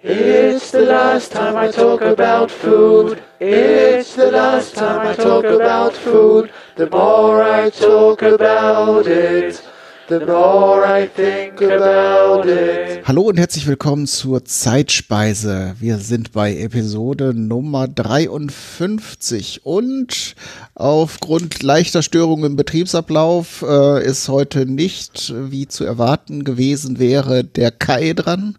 It's 0.00 0.70
the 0.70 0.82
last 0.82 1.32
time 1.32 1.56
I 1.56 1.72
talk 1.72 2.02
about 2.02 2.52
food. 2.52 3.20
It's 3.40 4.14
the 4.14 4.30
last 4.30 4.76
time 4.76 5.08
I 5.08 5.14
talk 5.14 5.44
about 5.44 5.92
food. 5.92 6.50
The 6.76 6.88
more 6.88 7.42
I 7.42 7.68
talk 7.70 8.22
about 8.22 9.08
it, 9.08 9.60
the 10.06 10.20
more 10.20 10.86
I 10.86 11.08
think 11.08 11.60
about 11.60 12.46
it. 12.46 13.08
Hallo 13.08 13.22
und 13.22 13.38
herzlich 13.38 13.66
willkommen 13.66 14.06
zur 14.06 14.44
Zeitspeise. 14.44 15.74
Wir 15.80 15.98
sind 15.98 16.30
bei 16.30 16.56
Episode 16.56 17.34
Nummer 17.34 17.88
53 17.88 19.66
und 19.66 20.36
aufgrund 20.76 21.60
leichter 21.64 22.02
Störungen 22.04 22.52
im 22.52 22.56
Betriebsablauf 22.56 23.64
äh, 23.68 24.06
ist 24.06 24.28
heute 24.28 24.64
nicht, 24.64 25.34
wie 25.50 25.66
zu 25.66 25.82
erwarten 25.82 26.44
gewesen 26.44 27.00
wäre, 27.00 27.42
der 27.42 27.72
Kai 27.72 28.12
dran, 28.12 28.58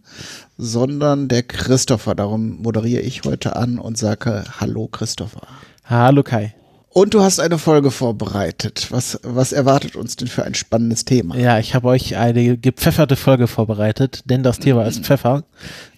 sondern 0.59 1.29
der 1.29 1.43
Christopher. 1.43 2.15
Darum 2.15 2.61
moderiere 2.61 3.01
ich 3.01 3.23
heute 3.23 3.55
an 3.55 3.79
und 3.79 3.97
sage 3.97 4.43
Hallo 4.59 4.87
Christopher. 4.87 5.47
Hallo 5.85 6.21
Kai. 6.21 6.53
Und 6.91 7.13
du 7.13 7.21
hast 7.21 7.39
eine 7.39 7.59
Folge 7.59 7.91
vorbereitet. 7.91 8.87
Was, 8.89 9.19
was 9.21 9.51
erwartet 9.51 9.95
uns 9.95 10.15
denn 10.15 10.27
für 10.27 10.43
ein 10.43 10.55
spannendes 10.55 11.05
Thema? 11.05 11.37
Ja, 11.37 11.59
ich 11.59 11.75
habe 11.75 11.87
euch 11.87 12.17
eine 12.17 12.57
gepfefferte 12.57 13.15
Folge 13.15 13.45
vorbereitet, 13.45 14.23
denn 14.25 14.41
das 14.41 14.57
Thema 14.57 14.85
ist 14.87 15.05
Pfeffer. 15.05 15.43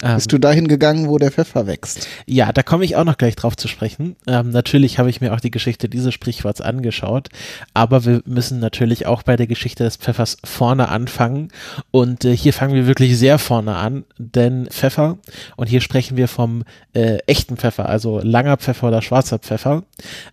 Ähm, 0.04 0.16
Bist 0.16 0.34
du 0.34 0.38
dahin 0.38 0.68
gegangen, 0.68 1.08
wo 1.08 1.18
der 1.18 1.32
Pfeffer 1.32 1.66
wächst? 1.66 2.10
Ja, 2.26 2.52
da 2.52 2.62
komme 2.62 2.84
ich 2.84 2.98
auch 2.98 3.06
noch 3.06 3.18
gleich 3.18 3.38
drauf 3.38 3.56
zu 3.56 3.70
sprechen. 3.70 4.18
Ähm, 4.28 4.50
natürlich 4.50 5.00
habe 5.00 5.10
ich 5.10 5.22
mir 5.22 5.34
auch 5.34 5.40
die 5.40 5.50
Geschichte 5.50 5.88
dieses 5.88 6.14
Sprichworts 6.14 6.60
angeschaut, 6.60 7.30
aber 7.74 8.04
wir 8.04 8.22
müssen 8.26 8.60
natürlich 8.60 9.06
auch 9.06 9.24
bei 9.24 9.38
der 9.38 9.48
Geschichte 9.48 9.86
des 9.86 9.96
Pfeffers 9.96 10.38
vorne 10.44 10.90
anfangen. 10.90 11.54
Und 11.92 12.26
äh, 12.26 12.36
hier 12.36 12.52
fangen 12.52 12.76
wir 12.76 12.86
wirklich 12.86 13.18
sehr 13.18 13.40
vorne 13.40 13.78
an, 13.78 14.04
denn 14.18 14.68
Pfeffer, 14.70 15.18
und 15.56 15.68
hier 15.68 15.80
sprechen 15.80 16.18
wir 16.18 16.28
vom 16.28 16.64
äh, 16.94 17.20
echten 17.28 17.56
Pfeffer, 17.56 17.88
also 17.88 18.20
langer 18.20 18.58
Pfeffer 18.58 18.90
oder 18.90 19.02
schwarzer 19.02 19.40
Pfeffer, 19.40 19.84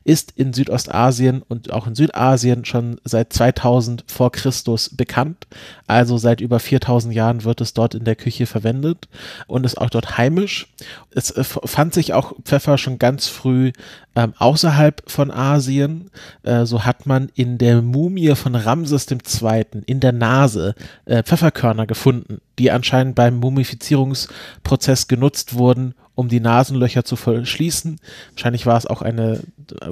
ist 0.03 0.33
in 0.34 0.48
Südostasien 0.53 1.43
und 1.49 1.73
auch 1.73 1.87
in 1.87 1.95
Südasien 1.95 2.65
schon 2.65 3.01
seit 3.05 3.33
2000 3.33 4.05
vor 4.07 4.33
Christus 4.33 4.91
bekannt. 4.97 5.47
Also 5.87 6.19
seit 6.19 6.41
über 6.41 6.61
4000 6.61 7.15
Jahren 7.15 7.45
wird 7.45 7.61
es 7.61 7.75
dort 7.75 7.95
in 7.95 8.05
der 8.05 8.17
Küche 8.17 8.47
verwendet 8.47 9.09
und 9.47 9.65
ist 9.65 9.79
auch 9.79 9.91
dort 9.91 10.19
heimisch. 10.19 10.73
Es 11.15 11.31
äh, 11.31 11.45
fand 11.45 11.95
sich 11.95 12.13
auch 12.13 12.35
Pfeffer 12.45 12.79
schon 12.79 12.99
ganz 12.99 13.27
früh 13.27 13.73
ähm, 14.17 14.35
außerhalb 14.37 15.03
von 15.07 15.31
Asien. 15.31 16.11
Äh, 16.43 16.67
so 16.67 16.85
hat 16.85 17.07
man 17.07 17.31
in 17.35 17.57
der 17.59 17.83
Mumie 17.83 18.35
von 18.35 18.55
Ramses 18.55 19.07
II. 19.11 19.65
in 19.87 20.01
der 20.01 20.12
Nase 20.12 20.75
äh, 21.05 21.23
Pfefferkörner 21.23 21.87
gefunden, 21.87 22.41
die 22.59 22.71
anscheinend 22.71 23.15
beim 23.15 23.37
Mumifizierungsprozess 23.37 25.09
genutzt 25.09 25.55
wurden, 25.55 25.95
um 26.19 26.29
die 26.29 26.41
Nasenlöcher 26.41 27.05
zu 27.05 27.15
verschließen. 27.15 28.01
Wahrscheinlich 28.33 28.67
war 28.67 28.77
es 28.77 28.87
auch 28.87 29.03
eine 29.03 29.41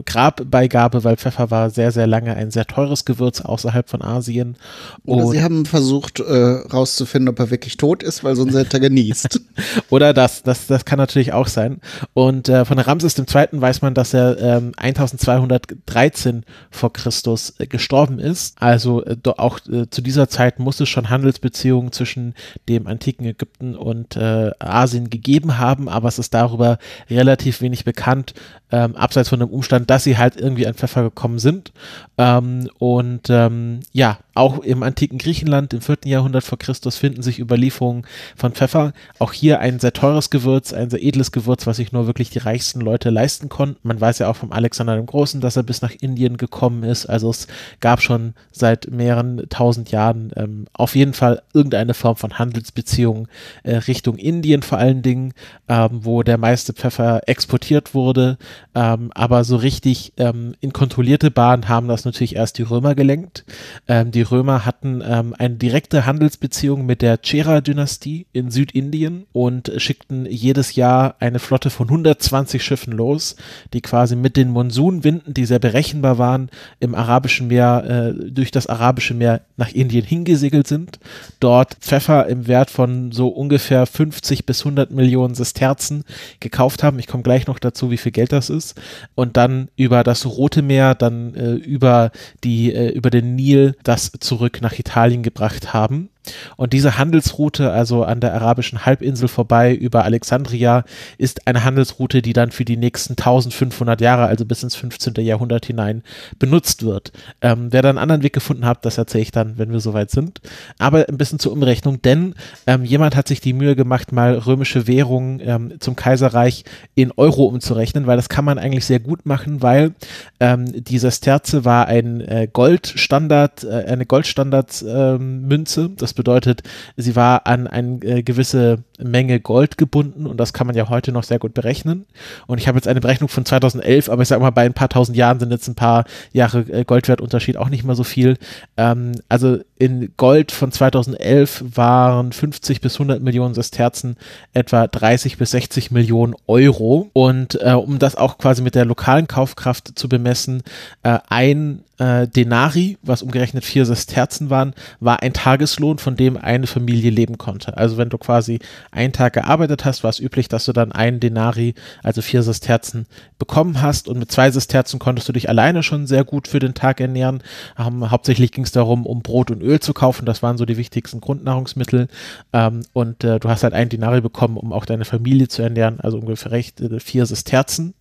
Grabbeigabe, 0.05 1.05
weil 1.05 1.17
Pfeffer 1.17 1.53
war 1.53 1.71
sehr, 1.71 1.93
sehr 1.93 2.09
lange 2.09 2.35
ein 2.35 2.51
sehr 2.51 2.67
teures 2.67 3.05
Gewürz 3.05 3.43
außerhalb 3.43 3.89
von 3.89 4.03
Asien. 4.03 4.57
Oder 5.05 5.29
sie 5.29 5.41
haben 5.45 5.67
versucht 5.67 6.19
äh, 6.19 6.25
rauszufinden, 6.25 7.29
ob 7.29 7.39
er 7.39 7.51
wirklich 7.53 7.77
tot 7.77 8.03
ist, 8.03 8.25
weil 8.25 8.35
sonst 8.35 8.57
hätte 8.57 8.79
er 8.79 8.81
genießt. 8.81 9.41
Oder 9.91 10.13
das, 10.13 10.43
das, 10.43 10.67
das 10.67 10.85
kann 10.85 10.99
natürlich 10.99 11.33
auch 11.33 11.47
sein. 11.47 11.81
Und 12.13 12.49
äh, 12.49 12.65
von 12.65 12.81
Ramses 12.81 13.17
II. 13.17 13.47
weiß 13.53 13.83
man, 13.83 13.95
dass 13.95 14.13
er 14.13 14.37
ähm, 14.41 14.73
1213 14.77 16.43
vor 16.73 16.93
Christus 16.93 17.55
äh, 17.59 17.69
gestorben 17.69 18.19
ist. 18.19 18.61
Also 18.61 19.05
äh, 19.05 19.17
auch 19.37 19.61
äh, 19.69 19.89
zu 19.91 20.03
dieser 20.03 20.29
Zeit 20.29 20.59
muss 20.59 20.81
es 20.81 20.89
schon 20.89 21.09
Handelsbeziehungen 21.09 21.93
zwischen 21.93 22.35
dem 22.69 22.89
antiken 22.89 23.27
Ägypten 23.27 23.77
und 23.77 24.17
äh, 24.17 24.51
Asien 24.59 25.09
gegeben 25.09 25.59
haben, 25.59 25.89
aber 25.89 26.09
es 26.09 26.16
ist 26.19 26.35
darüber 26.35 26.79
relativ 27.09 27.61
wenig 27.61 27.85
bekannt, 27.85 28.35
ähm, 28.73 28.97
abseits 28.97 29.29
von 29.29 29.41
dem 29.41 29.49
Umstand, 29.49 29.91
dass 29.91 30.05
sie 30.05 30.19
halt 30.19 30.37
irgendwie 30.37 30.67
an 30.67 30.75
Pfeffer 30.75 31.03
gekommen 31.03 31.39
sind. 31.39 31.73
Ähm, 32.19 32.69
und 32.79 33.29
ähm, 33.31 33.81
ja, 33.93 34.19
auch 34.35 34.59
im 34.59 34.83
antiken 34.83 35.19
Griechenland 35.19 35.73
im 35.73 35.81
4. 35.81 35.99
Jahrhundert 36.05 36.45
vor 36.45 36.59
Christus 36.59 36.97
finden 36.97 37.23
sich 37.23 37.39
Überlieferungen 37.39 38.07
von 38.37 38.53
Pfeffer. 38.53 38.93
Auch 39.19 39.33
hier 39.33 39.61
ein 39.61 39.79
sehr 39.79 39.93
teures 39.93 40.31
Gewürz, 40.31 40.73
ein 40.73 40.91
sehr 40.91 41.03
edles 41.03 41.33
Gewürz, 41.33 41.67
was 41.67 41.77
sich 41.77 41.93
nur 41.93 42.07
wirklich 42.07 42.31
die 42.31 42.39
reichsten 42.39 42.81
Leute 42.81 43.11
leisten 43.11 43.49
konnten. 43.49 43.79
Man 43.83 44.01
weiß 44.01 44.19
ja 44.19 44.29
auch 44.29 44.37
vom 44.37 44.53
Alexander 44.53 44.97
dem 44.97 45.07
Großen, 45.07 45.41
dass 45.41 45.57
er 45.57 45.63
bis 45.63 45.81
nach 45.81 45.93
Indien 46.01 46.37
gekommen 46.37 46.83
ist. 46.83 47.07
Also 47.07 47.31
es 47.31 47.47
gab 47.81 48.03
schon 48.03 48.35
seit 48.53 48.91
mehreren 48.91 49.49
tausend 49.49 49.91
Jahren 49.91 50.33
ähm, 50.37 50.67
auf 50.73 50.97
jeden 50.97 51.15
Fall 51.15 51.43
irgendeine 51.55 51.95
Form 51.95 52.17
von 52.17 52.39
Handelsbeziehungen 52.39 53.29
äh, 53.63 53.77
Richtung 53.77 54.17
Indien 54.17 54.63
vor 54.63 54.79
allen 54.79 55.03
Dingen, 55.03 55.33
ähm, 55.69 56.05
wo 56.07 56.23
der 56.23 56.39
meiste 56.39 56.73
Pfeffer 56.73 57.23
exportiert 57.27 57.95
wurde. 57.95 58.39
Ähm, 58.75 59.11
aber 59.15 59.45
so 59.45 59.57
richtig 59.57 60.13
ähm, 60.17 60.55
in 60.61 60.73
kontrollierte 60.73 61.31
Bahnen 61.31 61.69
haben 61.69 61.89
das 61.89 62.05
natürlich 62.05 62.37
erst 62.37 62.59
die 62.59 62.63
Römer 62.63 62.95
gelenkt. 62.95 63.45
Ähm, 63.89 64.11
die 64.11 64.23
Römer 64.23 64.65
hatten 64.65 65.03
ähm, 65.07 65.35
eine 65.39 65.57
direkte 65.57 66.07
Handelsbeziehung 66.07 66.87
mit 66.87 67.03
der 67.03 67.19
Chera-Dynastie 67.19 68.27
in 68.33 68.51
Südindien 68.51 69.27
und 69.33 69.73
schickten 69.77 70.27
jedes 70.27 70.77
Jahr 70.77 71.17
eine 71.19 71.39
Flotte 71.39 71.71
von 71.71 71.89
120 71.89 72.63
Schiffen 72.63 72.93
los, 72.93 73.37
die 73.73 73.81
quasi 73.81 74.17
mit 74.17 74.37
den 74.37 74.51
Monsunwinden, 74.51 75.35
die 75.35 75.45
sehr 75.45 75.59
berechenbar 75.59 76.19
waren, 76.19 76.51
im 76.81 76.95
Arabischen 76.95 77.49
Meer, 77.49 78.15
äh, 78.17 78.31
durch 78.31 78.51
das 78.51 78.67
Arabische 78.67 79.15
Meer 79.15 79.43
nach 79.57 79.73
Indien 79.73 80.05
hingesegelt 80.05 80.67
sind. 80.67 80.99
Dort 81.41 81.75
Pfeffer 81.81 82.27
im 82.27 82.47
Wert 82.47 82.71
von 82.71 83.13
so 83.13 83.29
ungefähr 83.29 83.87
50 83.87 84.47
bis 84.47 84.61
100 84.61 84.91
Millionen 84.91 85.35
Sesterzen 85.35 85.96
gekauft 86.41 86.83
haben. 86.83 86.99
Ich 86.99 87.07
komme 87.07 87.23
gleich 87.23 87.47
noch 87.47 87.59
dazu, 87.59 87.91
wie 87.91 87.97
viel 87.97 88.13
Geld 88.13 88.33
das 88.33 88.51
ist. 88.51 88.81
Und 89.15 89.37
dann 89.37 89.69
über 89.77 90.05
das 90.05 90.27
Rote 90.27 90.63
Meer, 90.63 90.95
dann 90.95 91.35
äh, 91.35 91.53
über 91.53 92.11
die, 92.45 92.73
äh, 92.73 92.91
über 92.91 93.11
den 93.11 93.35
Nil 93.35 93.77
das 93.83 94.13
zurück 94.21 94.61
nach 94.63 94.79
Italien 94.79 95.23
gebracht 95.23 95.73
haben. 95.73 96.11
Und 96.57 96.73
diese 96.73 96.99
Handelsroute, 96.99 97.73
also 97.73 98.05
an 98.05 98.21
der 98.21 98.35
arabischen 98.35 98.85
Halbinsel 98.87 99.29
vorbei 99.29 99.75
über 99.75 100.05
Alexandria, 100.05 100.85
ist 101.19 101.47
eine 101.47 101.65
Handelsroute, 101.65 102.23
die 102.23 102.33
dann 102.33 102.51
für 102.51 102.65
die 102.65 102.77
nächsten 102.77 103.13
1500 103.13 104.01
Jahre, 104.01 104.27
also 104.27 104.45
bis 104.45 104.63
ins 104.63 104.77
15. 104.77 105.15
Jahrhundert 105.25 105.67
hinein, 105.67 106.03
benutzt 106.39 106.85
wird. 106.85 107.13
Ähm, 107.41 107.69
wer 107.71 107.83
da 107.83 107.89
einen 107.89 107.99
anderen 107.99 108.23
Weg 108.23 108.33
gefunden 108.33 108.67
hat, 108.67 108.85
das 108.85 108.99
erzähle 108.99 109.23
ich 109.23 109.31
dann, 109.31 109.59
wenn 109.59 109.73
wir 109.73 109.81
soweit 109.81 110.11
sind. 110.11 110.41
Aber 110.79 111.09
ein 111.09 111.19
bisschen 111.19 111.39
zur 111.39 111.53
Umrechnung, 111.53 112.03
denn 112.03 112.35
ähm, 112.67 112.85
jemand 112.85 113.17
hat 113.17 113.29
sich 113.29 113.41
die 113.41 113.53
Mühe 113.53 113.77
gemacht, 113.77 114.13
mal 114.13 114.35
römische 114.35 114.87
Währungen 114.87 115.41
ähm, 115.45 115.81
zum 115.81 115.97
Kaiserreich 115.97 116.65
in 116.95 117.13
Euro 117.17 117.45
umzurechnen, 117.45 118.07
weil 118.07 118.17
das 118.17 118.29
kann 118.29 118.45
man 118.45 118.59
eigentlich 118.59 118.85
sehr 118.85 119.01
gut 119.01 119.27
machen, 119.27 119.63
weil 119.63 119.95
ähm, 120.41 120.85
diese 120.85 121.11
Sterze 121.11 121.65
war 121.65 121.87
ein 121.87 122.21
äh, 122.21 122.49
Goldstandard, 122.53 123.65
äh, 123.65 123.85
eine 123.87 124.07
Goldstandardmünze. 124.07 125.81
Ähm, 125.81 125.97
das 125.97 126.15
bedeutet, 126.17 126.63
sie 126.97 127.15
war 127.15 127.47
an 127.47 127.67
eine 127.67 128.03
äh, 128.03 128.23
gewisse 128.23 128.79
Menge 128.99 129.41
Gold 129.41 129.79
gebunden 129.79 130.27
und 130.27 130.39
das 130.39 130.53
kann 130.53 130.67
man 130.67 130.75
ja 130.77 130.89
heute 130.89 131.13
noch 131.13 131.23
sehr 131.23 131.39
gut 131.39 131.55
berechnen. 131.55 132.07
Und 132.47 132.59
ich 132.59 132.67
habe 132.67 132.79
jetzt 132.79 132.89
eine 132.89 133.01
Berechnung 133.01 133.29
von 133.29 133.45
2011, 133.45 134.09
aber 134.09 134.23
ich 134.23 134.29
sage 134.29 134.43
mal, 134.43 134.51
bei 134.51 134.65
ein 134.65 134.75
paar 134.75 134.89
tausend 134.89 135.17
Jahren 135.17 135.39
sind 135.39 135.51
jetzt 135.51 135.69
ein 135.69 135.75
paar 135.75 136.05
Jahre 136.33 136.61
äh, 136.71 136.85
Goldwertunterschied 136.85 137.57
auch 137.57 137.69
nicht 137.69 137.85
mehr 137.85 137.95
so 137.95 138.05
viel. 138.05 138.37
Ähm, 138.77 139.13
also 139.29 139.59
in 139.79 140.13
Gold 140.17 140.53
von 140.53 140.73
2011 140.73 141.65
waren 141.75 142.33
50 142.33 142.81
bis 142.81 142.95
100 142.95 143.23
Millionen 143.23 143.55
Sesterzen 143.55 144.17
etwa 144.55 144.87
30 144.87 145.37
bis 145.37 145.51
60 145.51 145.91
Millionen 145.91 146.35
Euro. 146.47 147.11
Und 147.13 147.61
äh, 147.63 147.73
um 147.73 147.99
das 147.99 148.17
auch 148.17 148.39
quasi 148.39 148.63
mit 148.63 148.75
der 148.75 148.85
lokalen 148.85 149.29
Kaufkraft 149.29 149.99
zu 149.99 150.09
bemessen, 150.09 150.63
äh, 151.03 151.19
ein 151.29 151.83
äh, 151.99 152.27
Denari, 152.29 152.99
was 153.03 153.23
umgerechnet 153.23 153.65
vier 153.65 153.87
Sesterzen 153.87 154.51
waren, 154.51 154.75
war 155.01 155.23
ein 155.23 155.33
Tageslohn, 155.33 155.99
von 156.07 156.15
dem 156.15 156.37
eine 156.37 156.69
Familie 156.69 157.11
leben 157.11 157.37
konnte. 157.37 157.77
Also 157.77 157.97
wenn 157.97 158.11
du 158.11 158.17
quasi 158.17 158.61
einen 158.93 159.13
Tag 159.13 159.33
gearbeitet 159.33 159.85
hast, 159.85 160.05
war 160.05 160.11
es 160.11 160.21
üblich, 160.21 160.47
dass 160.47 160.65
du 160.65 160.73
dann 160.73 160.93
einen 160.93 161.19
Denari, 161.19 161.75
also 162.05 162.23
vier 162.23 162.45
Sesterzen, 162.45 163.07
bekommen 163.41 163.83
hast 163.83 164.07
und 164.07 164.21
mit 164.21 164.31
zwei 164.31 164.53
Sesterzen 164.53 165.01
konntest 165.01 165.29
du 165.29 165.33
dich 165.33 165.49
alleine 165.49 165.83
schon 165.83 166.07
sehr 166.07 166.23
gut 166.23 166.47
für 166.47 166.61
den 166.61 166.75
Tag 166.75 167.01
ernähren. 167.01 167.43
Ähm, 167.77 168.09
hauptsächlich 168.09 168.53
ging 168.53 168.63
es 168.63 168.71
darum, 168.71 169.05
um 169.05 169.23
Brot 169.23 169.51
und 169.51 169.63
Öl 169.63 169.81
zu 169.81 169.95
kaufen, 169.95 170.27
das 170.27 170.45
waren 170.45 170.59
so 170.59 170.65
die 170.65 170.77
wichtigsten 170.77 171.21
Grundnahrungsmittel 171.21 172.07
ähm, 172.53 172.83
und 172.93 173.25
äh, 173.25 173.41
du 173.41 173.49
hast 173.49 173.65
halt 173.65 173.75
einen 173.75 173.91
Denari 173.91 174.21
bekommen, 174.21 174.59
um 174.59 174.73
auch 174.73 174.85
deine 174.85 175.05
Familie 175.05 175.49
zu 175.49 175.63
ernähren, 175.63 175.99
also 175.99 176.19
ungefähr 176.19 176.53
recht 176.53 176.81
äh, 176.81 177.01
vier 177.01 177.27
Sesterzen 177.27 177.95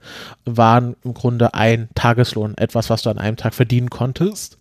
waren 0.45 0.95
im 1.03 1.15
Grunde 1.15 1.55
ein 1.55 1.89
Tageslohn, 1.95 2.55
etwas, 2.55 2.91
was 2.91 3.01
du 3.01 3.09
an 3.09 3.17
einem 3.17 3.35
Tag 3.35 3.55
verdienen 3.55 3.89
konntest. 3.89 4.59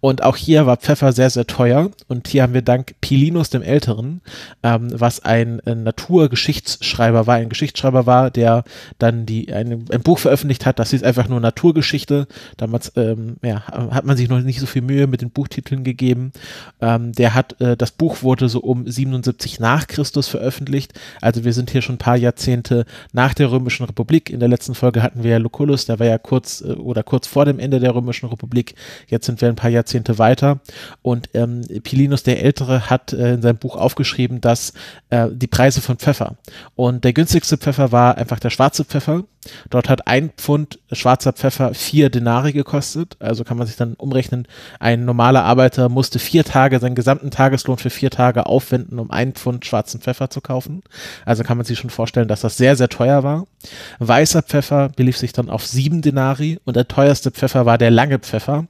Und 0.00 0.22
auch 0.22 0.36
hier 0.36 0.66
war 0.66 0.76
Pfeffer 0.76 1.12
sehr, 1.12 1.30
sehr 1.30 1.46
teuer. 1.46 1.90
Und 2.08 2.28
hier 2.28 2.42
haben 2.42 2.54
wir 2.54 2.62
dank 2.62 2.94
Pilinus 3.00 3.50
dem 3.50 3.62
Älteren, 3.62 4.20
ähm, 4.62 4.88
was 4.92 5.24
ein, 5.24 5.60
ein 5.64 5.82
Naturgeschichtsschreiber 5.82 7.26
war, 7.26 7.36
ein 7.36 7.48
Geschichtsschreiber 7.48 8.06
war, 8.06 8.30
der 8.30 8.64
dann 8.98 9.26
die 9.26 9.52
eine, 9.52 9.84
ein 9.90 10.02
Buch 10.02 10.18
veröffentlicht 10.18 10.66
hat, 10.66 10.78
das 10.78 10.92
ist 10.92 11.04
einfach 11.04 11.28
nur 11.28 11.40
Naturgeschichte. 11.40 12.26
Damals 12.56 12.92
ähm, 12.96 13.36
ja, 13.42 13.66
hat 13.66 14.04
man 14.04 14.16
sich 14.16 14.28
noch 14.28 14.40
nicht 14.40 14.60
so 14.60 14.66
viel 14.66 14.82
Mühe 14.82 15.06
mit 15.06 15.20
den 15.20 15.30
Buchtiteln 15.30 15.84
gegeben. 15.84 16.32
Ähm, 16.80 17.12
der 17.12 17.34
hat, 17.34 17.60
äh, 17.60 17.76
das 17.76 17.92
Buch 17.92 18.22
wurde 18.22 18.48
so 18.48 18.60
um 18.60 18.86
77 18.86 19.60
nach 19.60 19.86
Christus 19.86 20.28
veröffentlicht. 20.28 20.92
Also 21.20 21.44
wir 21.44 21.52
sind 21.52 21.70
hier 21.70 21.82
schon 21.82 21.96
ein 21.96 21.98
paar 21.98 22.16
Jahrzehnte 22.16 22.84
nach 23.12 23.34
der 23.34 23.50
Römischen 23.50 23.86
Republik. 23.86 24.30
In 24.30 24.40
der 24.40 24.48
letzten 24.48 24.74
Folge 24.74 25.02
hatten 25.02 25.22
wir 25.22 25.32
ja 25.32 25.38
Lucullus, 25.38 25.86
der 25.86 25.98
war 25.98 26.06
ja 26.06 26.18
kurz 26.18 26.60
äh, 26.60 26.72
oder 26.72 27.02
kurz 27.02 27.26
vor 27.26 27.44
dem 27.44 27.58
Ende 27.58 27.80
der 27.80 27.94
Römischen 27.94 28.28
Republik. 28.28 28.74
Jetzt 29.08 29.26
sind 29.26 29.40
wir 29.40 29.45
ein 29.48 29.56
paar 29.56 29.70
Jahrzehnte 29.70 30.18
weiter. 30.18 30.60
Und 31.02 31.30
ähm, 31.34 31.62
Pilinus 31.82 32.22
der 32.22 32.42
Ältere 32.42 32.90
hat 32.90 33.12
äh, 33.12 33.34
in 33.34 33.42
seinem 33.42 33.58
Buch 33.58 33.76
aufgeschrieben, 33.76 34.40
dass 34.40 34.72
äh, 35.10 35.28
die 35.30 35.46
Preise 35.46 35.80
von 35.80 35.96
Pfeffer. 35.96 36.36
Und 36.74 37.04
der 37.04 37.12
günstigste 37.12 37.56
Pfeffer 37.56 37.92
war 37.92 38.16
einfach 38.18 38.38
der 38.38 38.50
schwarze 38.50 38.84
Pfeffer. 38.84 39.24
Dort 39.70 39.88
hat 39.88 40.06
ein 40.06 40.30
Pfund 40.30 40.78
schwarzer 40.92 41.32
Pfeffer 41.32 41.74
vier 41.74 42.10
Denari 42.10 42.52
gekostet. 42.52 43.16
Also 43.20 43.44
kann 43.44 43.56
man 43.56 43.66
sich 43.66 43.76
dann 43.76 43.94
umrechnen, 43.94 44.46
ein 44.80 45.04
normaler 45.04 45.44
Arbeiter 45.44 45.88
musste 45.88 46.18
vier 46.18 46.44
Tage, 46.44 46.78
seinen 46.78 46.94
gesamten 46.94 47.30
Tageslohn 47.30 47.78
für 47.78 47.90
vier 47.90 48.10
Tage 48.10 48.46
aufwenden, 48.46 48.98
um 48.98 49.10
ein 49.10 49.32
Pfund 49.32 49.64
schwarzen 49.64 50.00
Pfeffer 50.00 50.30
zu 50.30 50.40
kaufen. 50.40 50.82
Also 51.24 51.44
kann 51.44 51.56
man 51.56 51.66
sich 51.66 51.78
schon 51.78 51.90
vorstellen, 51.90 52.28
dass 52.28 52.40
das 52.40 52.56
sehr, 52.56 52.76
sehr 52.76 52.88
teuer 52.88 53.22
war. 53.22 53.46
Weißer 53.98 54.42
Pfeffer 54.42 54.88
belief 54.90 55.16
sich 55.16 55.32
dann 55.32 55.50
auf 55.50 55.66
sieben 55.66 56.02
Denari 56.02 56.58
und 56.64 56.76
der 56.76 56.88
teuerste 56.88 57.30
Pfeffer 57.30 57.66
war 57.66 57.78
der 57.78 57.90
lange 57.90 58.18
Pfeffer 58.18 58.66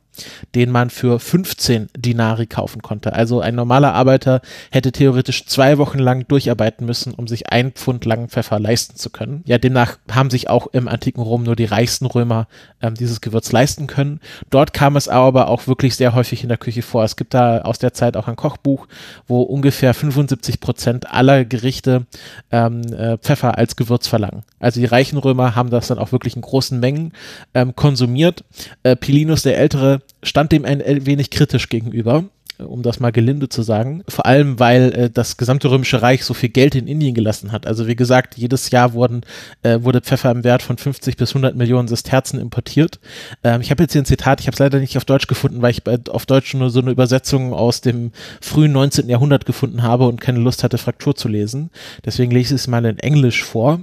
den 0.54 0.70
man 0.70 0.90
für 0.90 1.18
15 1.18 1.88
Dinari 1.96 2.46
kaufen 2.46 2.82
konnte. 2.82 3.12
Also 3.12 3.40
ein 3.40 3.54
normaler 3.54 3.94
Arbeiter 3.94 4.40
hätte 4.70 4.92
theoretisch 4.92 5.46
zwei 5.46 5.78
Wochen 5.78 5.98
lang 5.98 6.26
durcharbeiten 6.28 6.86
müssen, 6.86 7.14
um 7.14 7.26
sich 7.26 7.50
ein 7.50 7.72
Pfund 7.72 8.04
langen 8.04 8.28
Pfeffer 8.28 8.58
leisten 8.58 8.96
zu 8.96 9.10
können. 9.10 9.42
Ja, 9.46 9.58
demnach 9.58 9.98
haben 10.10 10.30
sich 10.30 10.48
auch 10.48 10.68
im 10.68 10.88
antiken 10.88 11.22
Rom 11.22 11.42
nur 11.42 11.56
die 11.56 11.64
reichsten 11.64 12.06
Römer 12.06 12.48
ähm, 12.80 12.94
dieses 12.94 13.20
Gewürz 13.20 13.52
leisten 13.52 13.86
können. 13.86 14.20
Dort 14.50 14.72
kam 14.72 14.96
es 14.96 15.08
aber 15.08 15.48
auch 15.48 15.66
wirklich 15.66 15.96
sehr 15.96 16.14
häufig 16.14 16.42
in 16.42 16.48
der 16.48 16.58
Küche 16.58 16.82
vor. 16.82 17.04
Es 17.04 17.16
gibt 17.16 17.34
da 17.34 17.62
aus 17.62 17.78
der 17.78 17.92
Zeit 17.92 18.16
auch 18.16 18.28
ein 18.28 18.36
Kochbuch, 18.36 18.86
wo 19.26 19.42
ungefähr 19.42 19.94
75 19.94 20.60
Prozent 20.60 21.12
aller 21.12 21.44
Gerichte 21.44 22.06
ähm, 22.50 22.82
äh, 22.92 23.18
Pfeffer 23.18 23.58
als 23.58 23.76
Gewürz 23.76 24.06
verlangen. 24.06 24.42
Also 24.58 24.80
die 24.80 24.86
reichen 24.86 25.18
Römer 25.18 25.54
haben 25.54 25.70
das 25.70 25.88
dann 25.88 25.98
auch 25.98 26.12
wirklich 26.12 26.36
in 26.36 26.42
großen 26.42 26.78
Mengen 26.78 27.12
ähm, 27.54 27.74
konsumiert. 27.76 28.44
Äh, 28.82 28.96
Pilinus 28.96 29.42
der 29.42 29.58
Ältere 29.58 30.02
stand 30.22 30.52
dem 30.52 30.64
ein 30.64 30.82
wenig 31.06 31.30
kritisch 31.30 31.68
gegenüber 31.68 32.24
um 32.58 32.82
das 32.82 33.00
mal 33.00 33.12
gelinde 33.12 33.48
zu 33.48 33.62
sagen. 33.62 34.02
Vor 34.08 34.26
allem, 34.26 34.58
weil 34.58 34.92
äh, 34.92 35.10
das 35.10 35.36
gesamte 35.36 35.70
Römische 35.70 36.02
Reich 36.02 36.24
so 36.24 36.34
viel 36.34 36.48
Geld 36.48 36.74
in 36.74 36.86
Indien 36.86 37.14
gelassen 37.14 37.52
hat. 37.52 37.66
Also 37.66 37.86
wie 37.86 37.96
gesagt, 37.96 38.36
jedes 38.36 38.70
Jahr 38.70 38.94
wurden, 38.94 39.22
äh, 39.62 39.80
wurde 39.82 40.00
Pfeffer 40.00 40.30
im 40.30 40.44
Wert 40.44 40.62
von 40.62 40.78
50 40.78 41.16
bis 41.16 41.30
100 41.30 41.56
Millionen 41.56 41.88
Sesterzen 41.88 42.40
importiert. 42.40 42.98
Ähm, 43.44 43.60
ich 43.60 43.70
habe 43.70 43.82
jetzt 43.82 43.92
hier 43.92 44.02
ein 44.02 44.06
Zitat, 44.06 44.40
ich 44.40 44.46
habe 44.46 44.54
es 44.54 44.58
leider 44.58 44.78
nicht 44.78 44.96
auf 44.96 45.04
Deutsch 45.04 45.26
gefunden, 45.26 45.62
weil 45.62 45.70
ich 45.70 45.84
bei, 45.84 45.98
auf 46.08 46.26
Deutsch 46.26 46.54
nur 46.54 46.70
so 46.70 46.80
eine 46.80 46.90
Übersetzung 46.90 47.52
aus 47.52 47.80
dem 47.80 48.12
frühen 48.40 48.72
19. 48.72 49.08
Jahrhundert 49.08 49.46
gefunden 49.46 49.82
habe 49.82 50.06
und 50.06 50.20
keine 50.20 50.38
Lust 50.38 50.64
hatte, 50.64 50.78
Fraktur 50.78 51.14
zu 51.14 51.28
lesen. 51.28 51.70
Deswegen 52.04 52.30
lese 52.30 52.54
ich 52.54 52.62
es 52.62 52.66
mal 52.68 52.84
in 52.84 52.98
Englisch 52.98 53.44
vor. 53.44 53.80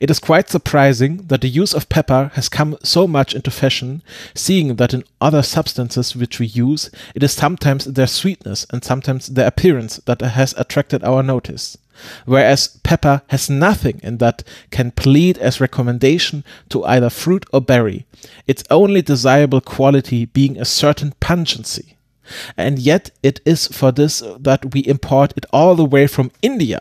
It 0.00 0.10
is 0.10 0.20
quite 0.20 0.48
surprising 0.48 1.26
that 1.26 1.40
the 1.40 1.48
use 1.48 1.74
of 1.74 1.88
pepper 1.88 2.30
has 2.34 2.48
come 2.48 2.76
so 2.82 3.08
much 3.08 3.34
into 3.34 3.50
fashion, 3.50 4.02
seeing 4.34 4.76
that 4.76 4.94
in 4.94 5.02
other 5.20 5.42
substances 5.42 6.14
which 6.14 6.38
we 6.38 6.46
use, 6.46 6.90
it 7.14 7.22
is 7.22 7.32
sometimes 7.32 7.84
their 7.84 8.06
sweetness 8.06 8.66
and 8.70 8.84
sometimes 8.84 9.26
their 9.26 9.48
appearance 9.48 9.96
that 10.06 10.20
has 10.20 10.54
attracted 10.56 11.02
our 11.02 11.22
notice. 11.22 11.76
Whereas 12.26 12.68
pepper 12.82 13.22
has 13.28 13.50
nothing 13.50 14.00
in 14.02 14.18
that 14.18 14.44
can 14.70 14.90
plead 14.90 15.38
as 15.38 15.60
recommendation 15.60 16.44
to 16.68 16.84
either 16.84 17.10
fruit 17.10 17.46
or 17.52 17.60
berry, 17.60 18.06
its 18.46 18.62
only 18.70 19.02
desirable 19.02 19.60
quality 19.60 20.26
being 20.26 20.58
a 20.60 20.64
certain 20.64 21.14
pungency. 21.20 21.96
And 22.56 22.78
yet 22.78 23.10
it 23.22 23.40
is 23.44 23.68
for 23.68 23.92
this 23.92 24.22
that 24.38 24.74
we 24.74 24.80
import 24.80 25.32
it 25.36 25.46
all 25.52 25.74
the 25.74 25.84
way 25.84 26.06
from 26.06 26.32
India, 26.42 26.80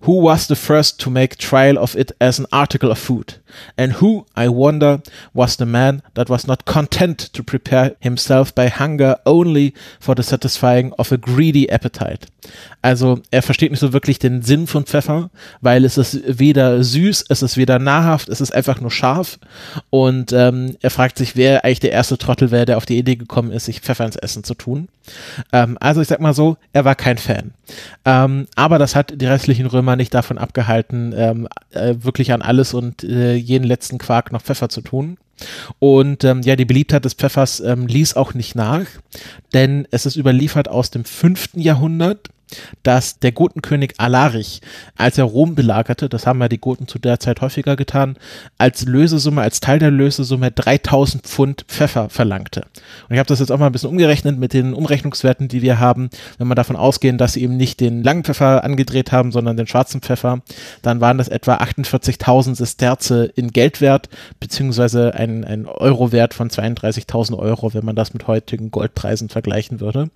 who 0.00 0.20
was 0.20 0.46
the 0.46 0.56
first 0.56 1.00
to 1.00 1.10
make 1.10 1.36
trial 1.36 1.78
of 1.78 1.96
it 1.96 2.12
as 2.20 2.38
an 2.38 2.46
article 2.52 2.90
of 2.90 2.98
food, 2.98 3.40
and 3.76 3.94
who, 3.94 4.26
I 4.36 4.48
wonder, 4.48 5.02
was 5.34 5.56
the 5.56 5.66
man 5.66 6.02
that 6.14 6.28
was 6.28 6.46
not 6.46 6.64
content 6.64 7.18
to 7.32 7.42
prepare 7.42 7.96
himself 8.00 8.54
by 8.54 8.68
hunger 8.68 9.16
only 9.26 9.74
for 10.00 10.14
the 10.14 10.22
satisfying 10.22 10.92
of 10.98 11.12
a 11.12 11.16
greedy 11.16 11.68
appetite. 11.70 12.26
Also 12.82 13.20
er 13.30 13.42
versteht 13.42 13.70
nicht 13.70 13.80
so 13.80 13.92
wirklich 13.92 14.18
den 14.18 14.42
Sinn 14.42 14.66
von 14.66 14.84
Pfeffer, 14.84 15.30
weil 15.60 15.84
es 15.84 15.98
ist 15.98 16.20
weder 16.26 16.82
süß, 16.82 17.24
es 17.28 17.42
ist 17.42 17.56
weder 17.56 17.78
nahrhaft, 17.78 18.28
es 18.28 18.40
ist 18.40 18.54
einfach 18.54 18.80
nur 18.80 18.90
scharf 18.90 19.38
und 19.90 20.32
ähm, 20.32 20.76
er 20.80 20.90
fragt 20.90 21.18
sich, 21.18 21.36
wer 21.36 21.64
eigentlich 21.64 21.80
der 21.80 21.92
erste 21.92 22.18
Trottel 22.18 22.50
wäre, 22.50 22.66
der 22.66 22.76
auf 22.76 22.86
die 22.86 22.98
Idee 22.98 23.16
gekommen 23.16 23.50
ist, 23.50 23.66
sich 23.66 23.80
Pfeffer 23.80 24.06
ins 24.06 24.16
Essen 24.16 24.44
zu 24.44 24.54
tun. 24.54 24.88
Ähm, 25.52 25.76
also 25.80 26.00
ich 26.00 26.08
sag 26.08 26.20
mal 26.20 26.34
so, 26.34 26.56
er 26.72 26.84
war 26.84 26.94
kein 26.94 27.18
Fan. 27.18 27.52
Ähm, 28.04 28.46
aber 28.54 28.78
das 28.78 28.94
hat 28.94 29.20
die 29.20 29.26
restlichen 29.26 29.66
Römer 29.66 29.96
nicht 29.96 30.14
davon 30.14 30.38
abgehalten, 30.38 31.14
ähm, 31.16 31.48
äh, 31.70 31.94
wirklich 31.98 32.32
an 32.32 32.42
alles 32.42 32.74
und 32.74 33.04
äh, 33.04 33.34
jeden 33.34 33.64
letzten 33.64 33.98
Quark 33.98 34.32
noch 34.32 34.42
Pfeffer 34.42 34.68
zu 34.68 34.80
tun. 34.80 35.18
Und 35.78 36.24
ähm, 36.24 36.42
ja, 36.42 36.56
die 36.56 36.64
Beliebtheit 36.64 37.04
des 37.04 37.14
Pfeffers 37.14 37.60
ähm, 37.60 37.86
ließ 37.86 38.16
auch 38.16 38.34
nicht 38.34 38.54
nach, 38.54 38.86
denn 39.52 39.86
es 39.90 40.06
ist 40.06 40.16
überliefert 40.16 40.68
aus 40.68 40.90
dem 40.90 41.04
fünften 41.04 41.60
Jahrhundert 41.60 42.28
dass 42.82 43.18
der 43.18 43.32
Gotenkönig 43.32 43.94
Alarich, 43.98 44.60
als 44.96 45.18
er 45.18 45.24
Rom 45.24 45.54
belagerte, 45.54 46.08
das 46.08 46.26
haben 46.26 46.40
ja 46.40 46.48
die 46.48 46.58
Goten 46.58 46.88
zu 46.88 46.98
der 46.98 47.20
Zeit 47.20 47.40
häufiger 47.40 47.76
getan, 47.76 48.16
als 48.56 48.84
Lösesumme, 48.84 49.42
als 49.42 49.60
Teil 49.60 49.78
der 49.78 49.90
Lösesumme 49.90 50.50
3000 50.50 51.24
Pfund 51.24 51.64
Pfeffer 51.68 52.08
verlangte. 52.08 52.62
Und 53.08 53.14
ich 53.14 53.18
habe 53.18 53.28
das 53.28 53.40
jetzt 53.40 53.50
auch 53.50 53.58
mal 53.58 53.66
ein 53.66 53.72
bisschen 53.72 53.90
umgerechnet 53.90 54.38
mit 54.38 54.52
den 54.52 54.74
Umrechnungswerten, 54.74 55.48
die 55.48 55.62
wir 55.62 55.78
haben. 55.78 56.10
Wenn 56.38 56.48
wir 56.48 56.54
davon 56.54 56.76
ausgehen, 56.76 57.18
dass 57.18 57.34
sie 57.34 57.42
eben 57.42 57.56
nicht 57.56 57.80
den 57.80 58.02
langen 58.02 58.24
Pfeffer 58.24 58.64
angedreht 58.64 59.12
haben, 59.12 59.32
sondern 59.32 59.56
den 59.56 59.66
schwarzen 59.66 60.00
Pfeffer, 60.00 60.40
dann 60.82 61.00
waren 61.00 61.18
das 61.18 61.28
etwa 61.28 61.56
48.000 61.56 62.54
Sesterze 62.54 63.24
in 63.34 63.50
Geldwert, 63.50 64.08
beziehungsweise 64.40 65.14
ein, 65.14 65.44
ein 65.44 65.66
Eurowert 65.66 66.34
von 66.34 66.48
32.000 66.48 67.38
Euro, 67.38 67.74
wenn 67.74 67.84
man 67.84 67.96
das 67.96 68.12
mit 68.12 68.26
heutigen 68.26 68.70
Goldpreisen 68.70 69.28
vergleichen 69.28 69.80
würde. 69.80 70.10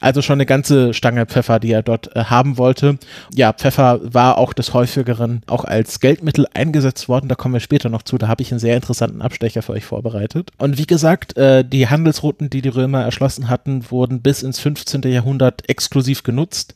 Also 0.00 0.22
schon 0.22 0.34
eine 0.34 0.46
ganze 0.46 0.94
Stange 0.94 1.26
Pfeffer, 1.26 1.58
die 1.60 1.75
er 1.76 1.82
dort 1.82 2.14
äh, 2.16 2.24
haben 2.24 2.58
wollte. 2.58 2.98
Ja, 3.34 3.52
Pfeffer 3.52 4.00
war 4.02 4.38
auch 4.38 4.52
des 4.52 4.74
häufigeren 4.74 5.42
auch 5.46 5.64
als 5.64 6.00
Geldmittel 6.00 6.46
eingesetzt 6.54 7.08
worden. 7.08 7.28
Da 7.28 7.34
kommen 7.34 7.54
wir 7.54 7.60
später 7.60 7.88
noch 7.88 8.02
zu. 8.02 8.18
Da 8.18 8.28
habe 8.28 8.42
ich 8.42 8.50
einen 8.50 8.60
sehr 8.60 8.76
interessanten 8.76 9.22
Abstecher 9.22 9.62
für 9.62 9.72
euch 9.72 9.84
vorbereitet. 9.84 10.50
Und 10.58 10.78
wie 10.78 10.86
gesagt, 10.86 11.36
äh, 11.36 11.64
die 11.64 11.88
Handelsrouten, 11.88 12.50
die 12.50 12.62
die 12.62 12.68
Römer 12.68 13.02
erschlossen 13.02 13.48
hatten, 13.48 13.90
wurden 13.90 14.22
bis 14.22 14.42
ins 14.42 14.58
15. 14.58 15.02
Jahrhundert 15.02 15.68
exklusiv 15.68 16.22
genutzt. 16.22 16.74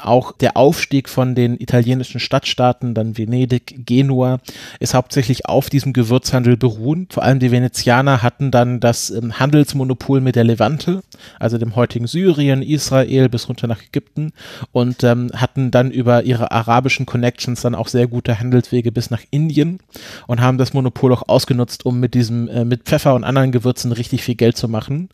Auch 0.00 0.32
der 0.32 0.56
Aufstieg 0.56 1.08
von 1.08 1.34
den 1.34 1.58
italienischen 1.60 2.20
Stadtstaaten, 2.20 2.94
dann 2.94 3.16
Venedig, 3.16 3.86
Genua, 3.86 4.40
ist 4.80 4.94
hauptsächlich 4.94 5.46
auf 5.46 5.70
diesem 5.70 5.92
Gewürzhandel 5.92 6.56
beruhend. 6.56 7.12
Vor 7.14 7.22
allem 7.22 7.38
die 7.38 7.50
Venezianer 7.50 8.22
hatten 8.22 8.50
dann 8.50 8.80
das 8.80 9.10
ähm, 9.10 9.38
Handelsmonopol 9.38 10.20
mit 10.20 10.36
der 10.36 10.44
Levante, 10.44 11.02
also 11.38 11.58
dem 11.58 11.76
heutigen 11.76 12.06
Syrien, 12.06 12.62
Israel 12.62 13.28
bis 13.28 13.48
runter 13.48 13.66
nach 13.66 13.82
Ägypten 13.82 14.32
und 14.72 15.04
ähm, 15.04 15.30
hatten 15.34 15.70
dann 15.70 15.90
über 15.90 16.22
ihre 16.22 16.50
arabischen 16.50 17.06
Connections 17.06 17.62
dann 17.62 17.74
auch 17.74 17.88
sehr 17.88 18.06
gute 18.06 18.38
Handelswege 18.38 18.92
bis 18.92 19.10
nach 19.10 19.22
Indien 19.30 19.80
und 20.26 20.40
haben 20.40 20.58
das 20.58 20.72
Monopol 20.72 21.12
auch 21.12 21.28
ausgenutzt, 21.28 21.86
um 21.86 22.00
mit 22.00 22.14
diesem, 22.14 22.48
äh, 22.48 22.64
mit 22.64 22.84
Pfeffer 22.84 23.14
und 23.14 23.24
anderen 23.24 23.52
Gewürzen 23.52 23.92
richtig 23.92 24.22
viel 24.22 24.34
Geld 24.34 24.56
zu 24.56 24.68
machen. 24.68 25.08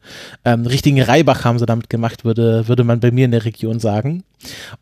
Ähm, 0.45 0.67
richtigen 0.67 1.01
Reibach 1.01 1.45
haben 1.45 1.59
sie 1.59 1.67
damit 1.67 1.91
gemacht, 1.91 2.25
würde, 2.25 2.69
würde 2.69 2.85
man 2.85 3.01
bei 3.01 3.11
mir 3.11 3.25
in 3.25 3.33
der 3.33 3.45
Region 3.45 3.81
sagen. 3.81 4.25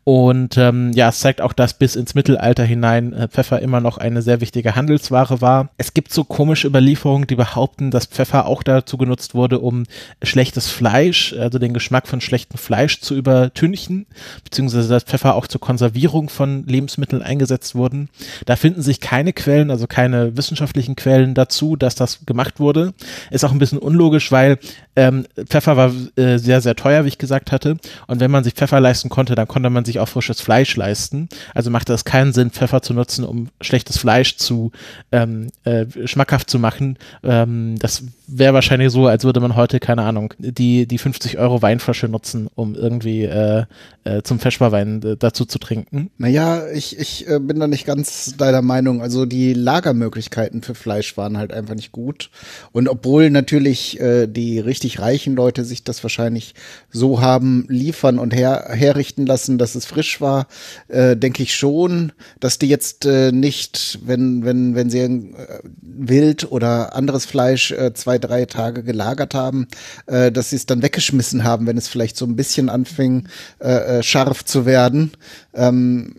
Und 0.03 0.57
ähm, 0.57 0.91
ja, 0.93 1.09
es 1.09 1.19
zeigt 1.19 1.41
auch, 1.41 1.53
dass 1.53 1.73
bis 1.73 1.95
ins 1.95 2.13
Mittelalter 2.13 2.63
hinein 2.63 3.13
äh, 3.13 3.27
Pfeffer 3.27 3.59
immer 3.61 3.81
noch 3.81 3.97
eine 3.97 4.21
sehr 4.21 4.39
wichtige 4.39 4.75
Handelsware 4.75 5.41
war. 5.41 5.69
Es 5.77 5.93
gibt 5.93 6.13
so 6.13 6.23
komische 6.23 6.67
Überlieferungen, 6.67 7.27
die 7.27 7.35
behaupten, 7.35 7.89
dass 7.89 8.05
Pfeffer 8.05 8.45
auch 8.45 8.61
dazu 8.61 8.97
genutzt 8.97 9.33
wurde, 9.33 9.59
um 9.59 9.83
schlechtes 10.21 10.69
Fleisch, 10.69 11.33
also 11.33 11.57
den 11.57 11.73
Geschmack 11.73 12.07
von 12.07 12.21
schlechtem 12.21 12.57
Fleisch 12.57 13.01
zu 13.01 13.15
übertünchen, 13.15 14.05
beziehungsweise 14.43 14.89
dass 14.89 15.03
Pfeffer 15.03 15.35
auch 15.35 15.47
zur 15.47 15.61
Konservierung 15.61 16.29
von 16.29 16.65
Lebensmitteln 16.65 17.21
eingesetzt 17.21 17.75
wurden. 17.75 18.09
Da 18.45 18.55
finden 18.55 18.81
sich 18.81 18.99
keine 18.99 19.33
Quellen, 19.33 19.71
also 19.71 19.87
keine 19.87 20.37
wissenschaftlichen 20.37 20.95
Quellen 20.95 21.33
dazu, 21.33 21.75
dass 21.75 21.95
das 21.95 22.25
gemacht 22.25 22.59
wurde. 22.59 22.93
Ist 23.31 23.45
auch 23.45 23.51
ein 23.51 23.59
bisschen 23.59 23.79
unlogisch, 23.79 24.31
weil 24.31 24.59
ähm, 24.95 25.25
Pfeffer 25.47 25.77
war 25.77 25.93
äh, 26.15 26.37
sehr, 26.37 26.61
sehr 26.61 26.75
teuer, 26.75 27.05
wie 27.05 27.09
ich 27.09 27.17
gesagt 27.17 27.51
hatte. 27.51 27.77
Und 28.07 28.19
wenn 28.19 28.31
man 28.31 28.43
sich 28.43 28.53
Pfeffer 28.53 28.79
leisten 28.79 29.09
konnte, 29.09 29.35
dann 29.35 29.47
konnte 29.47 29.69
man 29.69 29.85
sich 29.85 29.99
auch 29.99 30.09
frisches 30.09 30.41
Fleisch 30.41 30.75
leisten. 30.75 31.29
Also 31.53 31.69
machte 31.69 31.93
es 31.93 32.05
keinen 32.05 32.33
Sinn, 32.33 32.51
Pfeffer 32.51 32.81
zu 32.81 32.93
nutzen, 32.93 33.23
um 33.23 33.49
schlechtes 33.61 33.97
Fleisch 33.97 34.37
zu 34.37 34.71
ähm, 35.11 35.49
äh, 35.63 35.85
schmackhaft 36.05 36.49
zu 36.49 36.59
machen. 36.59 36.97
Ähm, 37.23 37.75
das 37.79 38.03
wäre 38.27 38.53
wahrscheinlich 38.53 38.91
so, 38.91 39.07
als 39.07 39.23
würde 39.23 39.39
man 39.39 39.55
heute, 39.55 39.79
keine 39.79 40.03
Ahnung, 40.03 40.33
die, 40.37 40.85
die 40.85 40.97
50 40.97 41.37
Euro 41.37 41.61
Weinflasche 41.61 42.07
nutzen, 42.07 42.49
um 42.55 42.75
irgendwie 42.75 43.23
äh, 43.23 43.63
äh, 44.03 44.21
zum 44.23 44.39
Feschbarwein 44.39 45.01
äh, 45.01 45.17
dazu 45.17 45.45
zu 45.45 45.59
trinken. 45.59 46.11
Naja, 46.17 46.67
ich, 46.73 46.99
ich 46.99 47.27
äh, 47.27 47.39
bin 47.39 47.59
da 47.59 47.67
nicht 47.67 47.85
ganz 47.85 48.35
deiner 48.37 48.61
Meinung. 48.61 49.01
Also 49.01 49.25
die 49.25 49.53
Lagermöglichkeiten 49.53 50.61
für 50.61 50.75
Fleisch 50.75 51.15
waren 51.17 51.37
halt 51.37 51.53
einfach 51.53 51.75
nicht 51.75 51.91
gut. 51.91 52.29
Und 52.71 52.89
obwohl 52.89 53.29
natürlich 53.29 53.99
äh, 53.99 54.27
die 54.27 54.59
richtig 54.59 54.99
reichen 54.99 55.35
Leute 55.35 55.63
sich 55.63 55.83
das 55.83 56.03
wahrscheinlich 56.03 56.53
so 56.91 57.21
haben 57.21 57.65
liefern 57.69 58.19
und 58.19 58.35
her, 58.35 58.67
herrichten 58.69 59.25
lassen, 59.25 59.57
dass 59.57 59.75
es 59.75 59.85
frisch 59.85 60.19
war, 60.19 60.47
äh, 60.89 61.15
denke 61.15 61.43
ich 61.43 61.55
schon, 61.55 62.11
dass 62.39 62.59
die 62.59 62.67
jetzt 62.67 63.05
äh, 63.05 63.31
nicht, 63.31 63.99
wenn, 64.05 64.43
wenn, 64.43 64.75
wenn 64.75 64.89
sie 64.89 64.99
äh, 64.99 65.59
Wild 65.81 66.51
oder 66.51 66.95
anderes 66.95 67.25
Fleisch 67.25 67.71
äh, 67.71 67.93
zwei, 67.93 68.16
drei 68.19 68.45
Tage 68.45 68.83
gelagert 68.83 69.33
haben, 69.33 69.67
äh, 70.05 70.31
dass 70.31 70.51
sie 70.51 70.55
es 70.55 70.65
dann 70.65 70.81
weggeschmissen 70.81 71.43
haben, 71.43 71.67
wenn 71.67 71.77
es 71.77 71.87
vielleicht 71.87 72.17
so 72.17 72.25
ein 72.25 72.35
bisschen 72.35 72.69
anfing, 72.69 73.27
äh, 73.59 73.99
äh 73.99 74.03
scharf 74.03 74.45
zu 74.45 74.65
werden. 74.65 75.11
Ähm, 75.53 76.15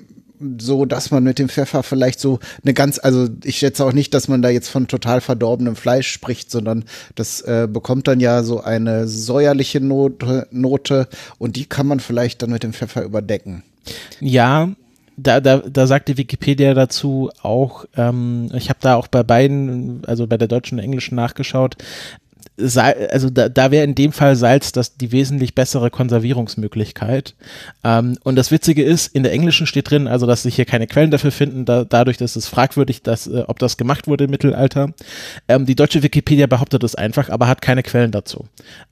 so 0.59 0.85
dass 0.85 1.11
man 1.11 1.25
mit 1.25 1.39
dem 1.39 1.49
Pfeffer 1.49 1.83
vielleicht 1.83 2.21
so 2.21 2.39
eine 2.63 2.75
ganz, 2.75 2.99
also 3.03 3.29
ich 3.45 3.59
schätze 3.59 3.85
auch 3.85 3.93
nicht, 3.93 4.15
dass 4.15 4.29
man 4.29 4.43
da 4.43 4.49
jetzt 4.49 4.69
von 4.69 4.87
total 4.89 5.21
verdorbenem 5.21 5.77
Fleisch 5.77 6.11
spricht, 6.11 6.51
sondern 6.51 6.85
das 7.15 7.41
äh, 7.41 7.69
bekommt 7.71 8.09
dann 8.09 8.21
ja 8.21 8.43
so 8.43 8.61
eine 8.61 9.09
säuerliche 9.09 9.81
Note, 9.81 10.47
Note 10.51 11.09
und 11.39 11.57
die 11.57 11.67
kann 11.67 11.87
man 11.87 12.01
vielleicht 12.01 12.43
dann 12.43 12.51
mit 12.51 12.63
dem 12.63 12.73
Pfeffer 12.73 13.03
überdecken. 13.03 13.63
Ja, 14.21 14.71
da, 15.19 15.41
da, 15.41 15.59
da 15.59 15.87
sagt 15.87 16.09
die 16.09 16.17
Wikipedia 16.17 16.75
dazu 16.75 17.31
auch, 17.43 17.85
ähm, 17.97 18.51
ich 18.55 18.69
habe 18.71 18.79
da 18.81 18.95
auch 18.95 19.09
bei 19.09 19.23
beiden, 19.23 20.05
also 20.07 20.27
bei 20.27 20.39
der 20.39 20.49
deutschen 20.49 20.79
und 20.79 20.85
englischen 20.85 21.17
nachgeschaut, 21.17 21.77
also 22.59 23.31
da, 23.31 23.49
da 23.49 23.71
wäre 23.71 23.85
in 23.85 23.95
dem 23.95 24.13
Fall 24.13 24.37
Salz 24.37 24.73
das 24.73 24.97
die 24.97 25.13
wesentlich 25.13 25.55
bessere 25.55 25.91
Konservierungsmöglichkeit. 25.91 27.35
Ähm, 27.85 28.19
und 28.25 28.37
das 28.37 28.51
Witzige 28.51 28.83
ist, 28.83 29.15
in 29.15 29.23
der 29.23 29.33
englischen 29.33 29.67
steht 29.67 29.91
drin, 29.91 30.09
also 30.09 30.27
dass 30.27 30.43
sich 30.43 30.57
hier 30.57 30.65
keine 30.65 30.87
Quellen 30.87 31.11
dafür 31.11 31.31
finden, 31.31 31.65
da, 31.65 31.85
dadurch, 31.85 32.17
dass 32.17 32.37
es 32.37 32.49
fragwürdig, 32.49 33.03
dass, 33.03 33.27
äh, 33.27 33.45
ob 33.47 33.59
das 33.59 33.77
gemacht 33.77 34.07
wurde 34.07 34.25
im 34.25 34.31
Mittelalter. 34.31 34.93
Ähm, 35.47 35.67
die 35.67 35.77
deutsche 35.77 36.03
Wikipedia 36.03 36.47
behauptet 36.47 36.83
es 36.83 36.95
einfach, 36.95 37.29
aber 37.31 37.47
hat 37.47 37.63
keine 37.63 37.83
Quellen 37.83 38.11
dazu. 38.11 38.47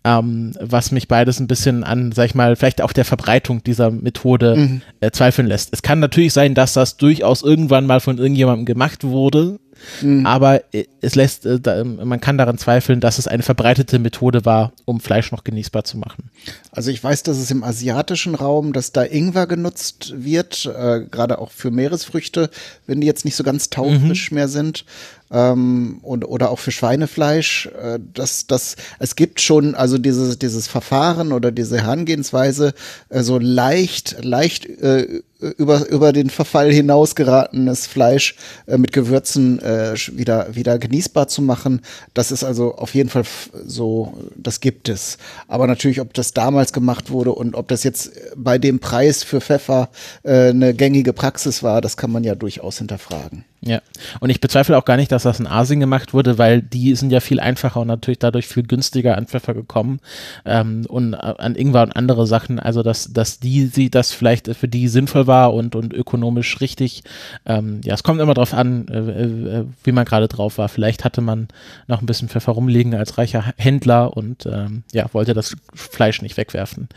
Ähm, 0.05 0.53
was 0.61 0.93
mich 0.93 1.09
beides 1.09 1.41
ein 1.41 1.49
bisschen 1.49 1.85
an, 1.85 2.13
sag 2.13 2.27
ich 2.27 2.35
mal, 2.35 2.57
vielleicht 2.57 2.83
auch 2.83 2.93
der 2.93 3.05
Verbreitung 3.05 3.65
dieser 3.65 3.91
Methode 3.91 4.57
mhm. 4.57 4.83
äh, 5.01 5.11
zweifeln 5.11 5.49
lässt. 5.49 5.73
Es 5.73 5.83
kann 5.83 5.99
natürlich 5.99 6.33
sein, 6.33 6.55
dass 6.55 6.73
das 6.73 6.97
durchaus 6.97 7.43
irgendwann 7.43 7.87
mal 7.87 8.01
von 8.01 8.19
irgendjemandem 8.19 8.67
gemacht 8.67 9.05
wurde, 9.05 9.59
Mhm. 10.03 10.27
Aber 10.27 10.63
äh, 10.75 10.85
es 11.01 11.15
lässt, 11.15 11.47
äh, 11.47 11.85
man 11.85 12.21
kann 12.21 12.39
daran 12.39 12.59
zweifeln, 12.59 13.01
dass 13.01 13.19
es 13.19 13.29
eine 13.29 13.43
verbreitete 13.43 13.99
Methode 13.99 14.45
war, 14.45 14.73
um 14.85 15.01
Fleisch 15.01 15.33
noch 15.33 15.45
genießbar 15.45 15.85
zu 15.85 15.99
machen. 15.99 16.31
Also 16.71 16.91
ich 16.91 17.03
weiß, 17.03 17.23
dass 17.23 17.39
es 17.39 17.51
im 17.51 17.65
asiatischen 17.65 18.35
Raum, 18.35 18.73
dass 18.73 18.93
da 18.93 19.05
Ingwer 19.05 19.47
genutzt 19.47 20.15
wird, 20.17 20.67
äh, 20.67 21.01
gerade 21.11 21.39
auch 21.39 21.51
für 21.51 21.71
Meeresfrüchte, 21.71 22.51
wenn 22.87 23.01
die 23.01 23.07
jetzt 23.07 23.25
nicht 23.25 23.37
so 23.37 23.45
ganz 23.45 23.71
taufrisch 23.71 24.31
mhm. 24.31 24.35
mehr 24.37 24.49
sind 24.49 24.85
ähm, 25.31 25.99
und, 26.03 26.25
oder 26.25 26.51
auch 26.51 26.59
für 26.59 26.71
Schweinefleisch. 26.71 27.67
Äh, 27.67 27.99
das, 28.15 28.47
das, 28.47 28.77
es 28.99 29.17
gibt 29.17 29.41
schon 29.41 29.75
also 29.75 29.99
dieses, 29.99 30.39
dieses 30.39 30.67
Verfahren 30.67 31.33
oder 31.33 31.53
diese 31.53 31.81
Herangehensweise 31.83 32.75
äh, 33.09 33.23
so 33.23 33.39
leicht, 33.39 34.23
leicht 34.25 34.67
äh, 34.67 35.23
über, 35.59 35.89
über 35.89 36.13
den 36.13 36.31
Verfall 36.31 36.73
hinaus 36.73 37.15
geratenes 37.15 37.87
Fleisch 37.87 38.37
äh, 38.67 38.79
mit 38.79 38.93
Gewürzen 38.93 39.61
äh, 39.61 39.95
wieder, 40.13 40.55
wieder 40.55 40.79
genießbar 40.79 41.29
zu 41.29 41.43
machen. 41.43 41.83
Das 42.15 42.33
ist 42.33 42.45
also 42.45 42.75
auf 42.77 42.95
jeden 42.95 43.11
Fall 43.11 43.25
so, 43.67 44.15
das 44.37 44.61
gibt 44.61 44.89
es. 44.89 45.19
Aber 45.49 45.67
natürlich, 45.67 46.01
ob 46.01 46.15
das 46.15 46.33
damals 46.33 46.73
gemacht 46.73 47.11
wurde 47.11 47.33
und 47.33 47.55
ob 47.55 47.69
das 47.69 47.85
jetzt 47.85 48.13
bei 48.37 48.59
dem 48.59 48.79
Preis 48.79 49.23
für 49.23 49.41
Pfeffer 49.41 49.91
äh, 50.23 50.49
eine 50.49 50.75
gängige 50.75 51.13
Praxis 51.13 51.63
war, 51.63 51.81
das 51.81 51.97
kann 51.97 52.11
man 52.11 52.25
ja 52.25 52.35
durchaus 52.35 52.79
hinterfragen. 52.79 53.45
Ja, 53.67 53.81
und 54.21 54.31
ich 54.31 54.41
bezweifle 54.41 54.79
auch 54.79 54.85
gar 54.85 54.97
nicht, 54.97 55.11
dass 55.11 55.25
das 55.25 55.41
in 55.41 55.49
Asien 55.49 55.81
gemacht 55.81 56.15
wurde, 56.15 56.39
weil 56.39 56.63
die 56.63 56.95
sind 56.95 57.11
ja 57.11 57.19
viel 57.19 57.41
einfacher 57.41 57.81
und 57.81 57.89
natürlich 57.89 58.21
dadurch 58.21 58.47
viel 58.47 58.63
günstiger 58.63 59.19
an 59.19 59.27
Pfeffer 59.27 59.55
gekommen 59.55 59.99
ähm, 60.45 60.87
und 60.89 61.15
äh, 61.15 61.17
an 61.17 61.57
Ingwer 61.57 61.83
und 61.83 61.97
andere 61.97 62.29
Sachen. 62.29 62.61
Also, 62.61 62.85
dass, 62.85 63.13
dass 63.13 63.41
die, 63.41 63.67
sie 63.67 63.91
das 63.91 64.13
vielleicht 64.13 64.55
für 64.55 64.69
die 64.69 64.87
sinnvoll 64.87 65.27
war 65.27 65.53
und, 65.53 65.75
und 65.75 65.93
ökonomisch 65.93 66.61
richtig. 66.61 67.03
Ähm, 67.45 67.81
ja, 67.83 67.95
es 67.95 68.05
kommt 68.05 68.21
immer 68.21 68.35
darauf 68.35 68.55
an, 68.55 68.87
äh, 68.87 68.99
äh, 68.99 69.65
wie 69.83 69.93
man 69.93 70.05
gerade 70.05 70.29
drauf 70.29 70.59
war. 70.59 70.69
Vielleicht 70.69 71.05
hatte 71.05 71.21
man 71.21 71.49
noch 71.89 72.01
ein 72.01 72.07
bisschen 72.07 72.29
Pfeffer 72.29 72.53
rumliegen 72.53 72.95
als 72.95 73.19
reicher 73.19 73.53
Händler 73.57 74.17
und 74.17 74.47
ähm, 74.47 74.85
ja, 74.93 75.13
wollte 75.13 75.35
das 75.35 75.57
Fleisch 75.75 76.23
nicht 76.23 76.37
wegwerfen. 76.37 76.89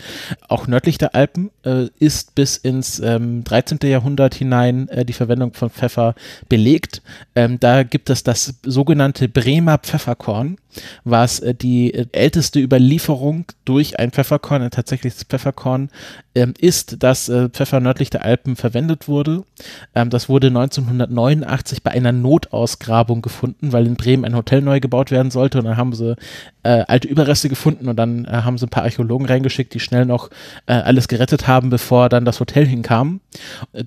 Auch 0.47 0.67
nördlich 0.67 0.99
der 0.99 1.15
Alpen 1.15 1.49
äh, 1.65 1.88
ist 1.97 2.35
bis 2.35 2.57
ins 2.57 2.97
13. 2.97 3.79
Ähm, 3.81 3.89
Jahrhundert 3.89 4.35
hinein 4.35 4.88
äh, 4.89 5.03
die 5.03 5.13
Verwendung 5.13 5.53
von 5.53 5.71
Pfeffer 5.71 6.13
belegt. 6.47 6.58
Ähm, 7.35 7.59
da 7.59 7.83
gibt 7.83 8.09
es 8.09 8.23
das 8.23 8.55
sogenannte 8.63 9.27
Bremer 9.27 9.77
Pfefferkorn 9.77 10.57
was 11.03 11.39
äh, 11.39 11.53
die 11.53 11.93
äh, 11.93 12.07
älteste 12.12 12.59
Überlieferung 12.59 13.45
durch 13.65 14.00
ein 14.00 14.12
Pfefferkorn, 14.12 14.62
ein 14.62 14.71
tatsächliches 14.71 15.24
Pfefferkorn, 15.24 15.89
ähm, 16.36 16.53
ist, 16.59 17.03
dass 17.03 17.29
äh, 17.29 17.50
Pfeffer 17.50 17.79
nördlich 17.79 18.09
der 18.09 18.24
Alpen 18.24 18.55
verwendet 18.55 19.07
wurde. 19.07 19.43
Ähm, 19.95 20.09
das 20.09 20.29
wurde 20.29 20.48
1989 20.48 21.83
bei 21.83 21.91
einer 21.91 22.12
Notausgrabung 22.12 23.21
gefunden, 23.21 23.71
weil 23.71 23.88
in 23.88 23.95
Bremen 23.95 24.25
ein 24.25 24.36
Hotel 24.36 24.62
neu 24.62 24.79
gebaut 24.79 25.12
werden 25.12 25.31
sollte 25.31 25.59
und 25.59 25.65
dann 25.65 25.77
haben 25.77 25.93
sie 25.93 26.15
alte 26.62 27.07
Überreste 27.07 27.48
gefunden 27.48 27.88
und 27.88 27.95
dann 27.95 28.27
haben 28.27 28.57
sie 28.57 28.65
ein 28.65 28.69
paar 28.69 28.83
Archäologen 28.83 29.25
reingeschickt, 29.25 29.74
die 29.74 29.79
schnell 29.79 30.05
noch 30.05 30.29
alles 30.65 31.07
gerettet 31.07 31.48
haben, 31.48 31.69
bevor 31.69 32.09
dann 32.09 32.25
das 32.25 32.39
Hotel 32.39 32.65
hinkam. 32.65 33.21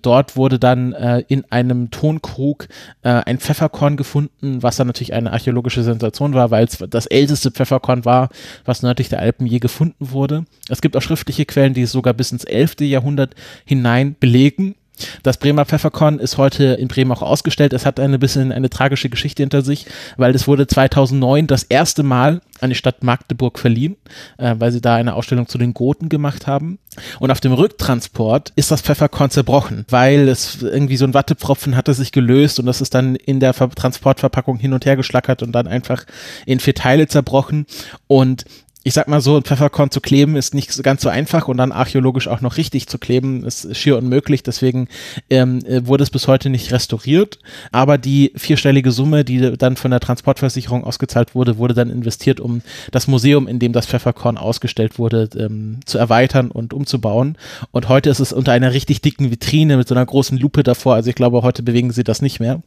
Dort 0.00 0.36
wurde 0.36 0.58
dann 0.58 0.92
in 1.28 1.44
einem 1.50 1.90
Tonkrug 1.90 2.68
ein 3.02 3.38
Pfefferkorn 3.38 3.96
gefunden, 3.96 4.62
was 4.62 4.76
dann 4.76 4.86
natürlich 4.86 5.12
eine 5.12 5.32
archäologische 5.32 5.82
Sensation 5.82 6.34
war, 6.34 6.50
weil 6.50 6.64
es 6.64 6.81
das 6.86 7.06
älteste 7.06 7.50
Pfefferkorn 7.50 8.04
war, 8.04 8.28
was 8.64 8.82
nördlich 8.82 9.08
der 9.08 9.20
Alpen 9.20 9.46
je 9.46 9.58
gefunden 9.58 10.10
wurde. 10.10 10.44
Es 10.68 10.80
gibt 10.80 10.96
auch 10.96 11.02
schriftliche 11.02 11.46
Quellen, 11.46 11.74
die 11.74 11.82
es 11.82 11.92
sogar 11.92 12.14
bis 12.14 12.32
ins 12.32 12.44
11. 12.44 12.80
Jahrhundert 12.80 13.34
hinein 13.64 14.16
belegen. 14.18 14.74
Das 15.22 15.36
Bremer 15.36 15.64
Pfefferkorn 15.64 16.18
ist 16.18 16.38
heute 16.38 16.64
in 16.64 16.88
Bremen 16.88 17.12
auch 17.12 17.22
ausgestellt. 17.22 17.72
Es 17.72 17.86
hat 17.86 17.98
eine 17.98 18.18
bisschen 18.18 18.52
eine 18.52 18.70
tragische 18.70 19.08
Geschichte 19.08 19.42
hinter 19.42 19.62
sich, 19.62 19.86
weil 20.16 20.34
es 20.34 20.46
wurde 20.46 20.66
2009 20.66 21.46
das 21.46 21.64
erste 21.64 22.02
Mal 22.02 22.40
an 22.60 22.70
die 22.70 22.76
Stadt 22.76 23.02
Magdeburg 23.02 23.58
verliehen, 23.58 23.96
äh, 24.38 24.54
weil 24.58 24.70
sie 24.70 24.80
da 24.80 24.94
eine 24.94 25.14
Ausstellung 25.14 25.48
zu 25.48 25.58
den 25.58 25.74
Goten 25.74 26.08
gemacht 26.08 26.46
haben. 26.46 26.78
Und 27.18 27.30
auf 27.30 27.40
dem 27.40 27.52
Rücktransport 27.52 28.52
ist 28.54 28.70
das 28.70 28.82
Pfefferkorn 28.82 29.30
zerbrochen, 29.30 29.84
weil 29.88 30.28
es 30.28 30.62
irgendwie 30.62 30.96
so 30.96 31.04
ein 31.04 31.14
Wattepfropfen 31.14 31.76
hatte 31.76 31.94
sich 31.94 32.12
gelöst 32.12 32.60
und 32.60 32.66
das 32.66 32.80
ist 32.80 32.94
dann 32.94 33.16
in 33.16 33.40
der 33.40 33.54
Ver 33.54 33.70
Transportverpackung 33.70 34.58
hin 34.58 34.74
und 34.74 34.84
her 34.84 34.96
geschlackert 34.96 35.42
und 35.42 35.52
dann 35.52 35.66
einfach 35.66 36.04
in 36.46 36.60
vier 36.60 36.74
Teile 36.74 37.08
zerbrochen. 37.08 37.66
Und 38.06 38.44
ich 38.84 38.94
sag 38.94 39.06
mal 39.06 39.20
so, 39.20 39.36
ein 39.36 39.42
Pfefferkorn 39.42 39.90
zu 39.90 40.00
kleben 40.00 40.36
ist 40.36 40.54
nicht 40.54 40.82
ganz 40.82 41.02
so 41.02 41.08
einfach 41.08 41.46
und 41.46 41.56
dann 41.56 41.70
archäologisch 41.70 42.26
auch 42.26 42.40
noch 42.40 42.56
richtig 42.56 42.88
zu 42.88 42.98
kleben 42.98 43.44
ist 43.44 43.76
schier 43.76 43.96
unmöglich. 43.96 44.42
Deswegen 44.42 44.88
ähm, 45.30 45.64
äh, 45.64 45.86
wurde 45.86 46.02
es 46.02 46.10
bis 46.10 46.26
heute 46.26 46.50
nicht 46.50 46.72
restauriert. 46.72 47.38
Aber 47.70 47.96
die 47.96 48.32
vierstellige 48.34 48.90
Summe, 48.90 49.24
die 49.24 49.56
dann 49.56 49.76
von 49.76 49.92
der 49.92 50.00
Transportversicherung 50.00 50.82
ausgezahlt 50.82 51.34
wurde, 51.34 51.58
wurde 51.58 51.74
dann 51.74 51.90
investiert, 51.90 52.40
um 52.40 52.62
das 52.90 53.06
Museum, 53.06 53.46
in 53.46 53.60
dem 53.60 53.72
das 53.72 53.86
Pfefferkorn 53.86 54.36
ausgestellt 54.36 54.98
wurde, 54.98 55.28
ähm, 55.36 55.78
zu 55.84 55.98
erweitern 55.98 56.50
und 56.50 56.74
umzubauen. 56.74 57.36
Und 57.70 57.88
heute 57.88 58.10
ist 58.10 58.20
es 58.20 58.32
unter 58.32 58.50
einer 58.50 58.72
richtig 58.72 59.00
dicken 59.00 59.30
Vitrine 59.30 59.76
mit 59.76 59.86
so 59.86 59.94
einer 59.94 60.06
großen 60.06 60.36
Lupe 60.38 60.64
davor. 60.64 60.94
Also 60.94 61.08
ich 61.08 61.16
glaube, 61.16 61.42
heute 61.42 61.62
bewegen 61.62 61.92
sie 61.92 62.04
das 62.04 62.20
nicht 62.20 62.40
mehr. 62.40 62.62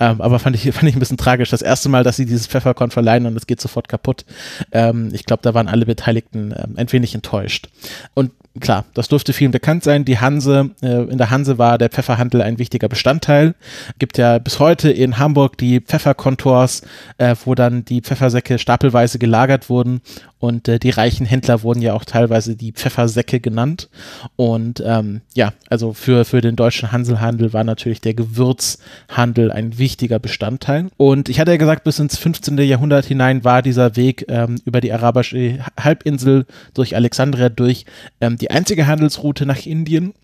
Ähm, 0.00 0.22
aber 0.22 0.38
fand 0.38 0.56
ich, 0.56 0.62
fand 0.72 0.88
ich 0.88 0.96
ein 0.96 1.00
bisschen 1.00 1.18
tragisch. 1.18 1.50
Das 1.50 1.62
erste 1.62 1.90
Mal, 1.90 2.04
dass 2.04 2.16
sie 2.16 2.24
dieses 2.24 2.46
Pfefferkorn 2.46 2.90
verleihen 2.90 3.26
und 3.26 3.36
es 3.36 3.46
geht 3.46 3.60
sofort 3.60 3.88
kaputt. 3.88 4.24
Ähm, 4.72 5.10
ich 5.12 5.26
glaube, 5.26 5.42
da 5.42 5.52
war 5.52 5.57
waren 5.58 5.68
alle 5.68 5.86
Beteiligten 5.86 6.52
äh, 6.52 6.66
ein 6.76 6.92
wenig 6.92 7.14
enttäuscht. 7.14 7.68
Und 8.14 8.32
klar, 8.58 8.84
das 8.94 9.08
dürfte 9.08 9.32
vielen 9.32 9.50
bekannt 9.50 9.84
sein. 9.84 10.04
Die 10.04 10.18
Hanse, 10.18 10.70
äh, 10.82 11.04
in 11.04 11.18
der 11.18 11.30
Hanse 11.30 11.58
war 11.58 11.78
der 11.78 11.88
Pfefferhandel 11.88 12.42
ein 12.42 12.58
wichtiger 12.58 12.88
Bestandteil. 12.88 13.54
Gibt 13.98 14.18
ja 14.18 14.38
bis 14.38 14.58
heute 14.58 14.90
in 14.90 15.18
Hamburg 15.18 15.58
die 15.58 15.80
Pfefferkontors, 15.80 16.82
äh, 17.18 17.34
wo 17.44 17.54
dann 17.54 17.84
die 17.84 18.00
Pfeffersäcke 18.00 18.58
stapelweise 18.58 19.18
gelagert 19.18 19.68
wurden 19.68 20.00
und 20.40 20.68
äh, 20.68 20.78
die 20.78 20.90
reichen 20.90 21.26
Händler 21.26 21.62
wurden 21.62 21.82
ja 21.82 21.94
auch 21.94 22.04
teilweise 22.04 22.54
die 22.54 22.72
Pfeffersäcke 22.72 23.40
genannt. 23.40 23.88
Und 24.36 24.82
ähm, 24.86 25.20
ja, 25.34 25.52
also 25.68 25.92
für, 25.92 26.24
für 26.24 26.40
den 26.40 26.54
deutschen 26.54 26.92
Hanselhandel 26.92 27.52
war 27.52 27.64
natürlich 27.64 28.00
der 28.00 28.14
Gewürzhandel 28.14 29.50
ein 29.50 29.78
wichtiger 29.78 30.18
Bestandteil. 30.18 30.88
Und 30.96 31.28
ich 31.28 31.40
hatte 31.40 31.50
ja 31.50 31.56
gesagt, 31.56 31.84
bis 31.84 31.98
ins 31.98 32.16
15. 32.16 32.56
Jahrhundert 32.58 33.04
hinein 33.04 33.44
war 33.44 33.62
dieser 33.62 33.96
Weg 33.96 34.26
ähm, 34.28 34.56
über 34.64 34.80
die 34.80 34.92
arabische 34.92 35.58
Halbinsel 35.78 36.46
durch 36.72 36.94
Alexandria 36.94 37.48
durch 37.48 37.84
ähm, 38.20 38.36
die 38.36 38.47
die 38.48 38.54
einzige 38.54 38.86
Handelsroute 38.86 39.46
nach 39.46 39.66
Indien. 39.66 40.14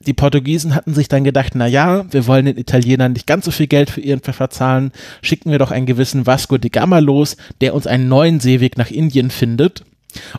Die 0.00 0.14
Portugiesen 0.14 0.74
hatten 0.74 0.94
sich 0.94 1.08
dann 1.08 1.24
gedacht, 1.24 1.52
na 1.54 1.66
ja, 1.66 2.10
wir 2.10 2.26
wollen 2.26 2.46
den 2.46 2.56
Italienern 2.56 3.12
nicht 3.12 3.26
ganz 3.26 3.44
so 3.44 3.50
viel 3.50 3.66
Geld 3.66 3.90
für 3.90 4.00
ihren 4.00 4.20
Pfeffer 4.20 4.50
zahlen, 4.50 4.92
schicken 5.20 5.50
wir 5.50 5.58
doch 5.58 5.70
einen 5.70 5.86
gewissen 5.86 6.26
Vasco 6.26 6.56
de 6.56 6.70
Gama 6.70 6.98
los, 7.00 7.36
der 7.60 7.74
uns 7.74 7.86
einen 7.86 8.08
neuen 8.08 8.40
Seeweg 8.40 8.78
nach 8.78 8.90
Indien 8.90 9.30
findet. 9.30 9.84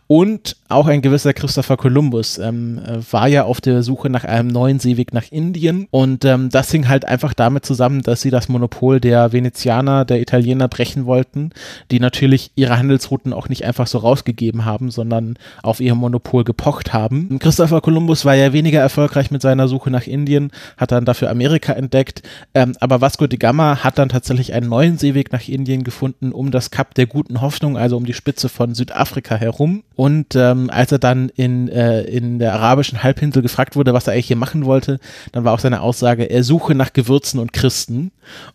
Und 0.07 0.57
auch 0.67 0.87
ein 0.87 1.01
gewisser 1.01 1.33
Christopher 1.33 1.77
Columbus 1.77 2.37
ähm, 2.37 2.79
äh, 2.79 2.99
war 3.11 3.27
ja 3.27 3.43
auf 3.43 3.61
der 3.61 3.83
Suche 3.83 4.09
nach 4.09 4.23
einem 4.23 4.47
neuen 4.47 4.79
Seeweg 4.79 5.13
nach 5.13 5.31
Indien. 5.31 5.87
Und 5.91 6.25
ähm, 6.25 6.49
das 6.49 6.71
hing 6.71 6.87
halt 6.87 7.05
einfach 7.05 7.33
damit 7.33 7.65
zusammen, 7.65 8.01
dass 8.01 8.21
sie 8.21 8.29
das 8.29 8.49
Monopol 8.49 8.99
der 8.99 9.31
Venezianer, 9.31 10.05
der 10.05 10.21
Italiener 10.21 10.67
brechen 10.67 11.05
wollten, 11.05 11.51
die 11.91 11.99
natürlich 11.99 12.51
ihre 12.55 12.77
Handelsrouten 12.77 13.33
auch 13.33 13.49
nicht 13.49 13.65
einfach 13.65 13.87
so 13.87 13.99
rausgegeben 13.99 14.65
haben, 14.65 14.91
sondern 14.91 15.37
auf 15.63 15.79
ihr 15.79 15.95
Monopol 15.95 16.43
gepocht 16.43 16.93
haben. 16.93 17.39
Christopher 17.39 17.81
Columbus 17.81 18.25
war 18.25 18.35
ja 18.35 18.53
weniger 18.53 18.79
erfolgreich 18.79 19.31
mit 19.31 19.41
seiner 19.41 19.67
Suche 19.67 19.91
nach 19.91 20.07
Indien, 20.07 20.51
hat 20.77 20.91
dann 20.91 21.05
dafür 21.05 21.29
Amerika 21.29 21.73
entdeckt. 21.73 22.23
Ähm, 22.53 22.75
aber 22.79 23.01
Vasco 23.01 23.27
de 23.27 23.37
Gama 23.37 23.83
hat 23.83 23.97
dann 23.97 24.09
tatsächlich 24.09 24.53
einen 24.53 24.69
neuen 24.69 24.97
Seeweg 24.97 25.31
nach 25.31 25.47
Indien 25.47 25.83
gefunden, 25.83 26.31
um 26.31 26.51
das 26.51 26.71
Kap 26.71 26.95
der 26.95 27.05
guten 27.05 27.41
Hoffnung, 27.41 27.77
also 27.77 27.97
um 27.97 28.05
die 28.05 28.13
Spitze 28.13 28.49
von 28.49 28.73
Südafrika 28.73 29.35
herum. 29.35 29.58
Und 29.59 30.33
ähm, 30.35 30.69
als 30.69 30.93
er 30.93 30.99
dann 30.99 31.27
in, 31.35 31.67
äh, 31.67 32.03
in 32.03 32.39
der 32.39 32.53
arabischen 32.53 33.03
Halbinsel 33.03 33.41
gefragt 33.41 33.75
wurde, 33.75 33.93
was 33.93 34.07
er 34.07 34.13
eigentlich 34.13 34.27
hier 34.27 34.37
machen 34.37 34.63
wollte, 34.63 34.97
dann 35.33 35.43
war 35.43 35.53
auch 35.53 35.59
seine 35.59 35.81
Aussage, 35.81 36.23
er 36.23 36.45
suche 36.45 36.73
nach 36.73 36.93
Gewürzen 36.93 37.37
und 37.37 37.51
Christen. 37.51 38.11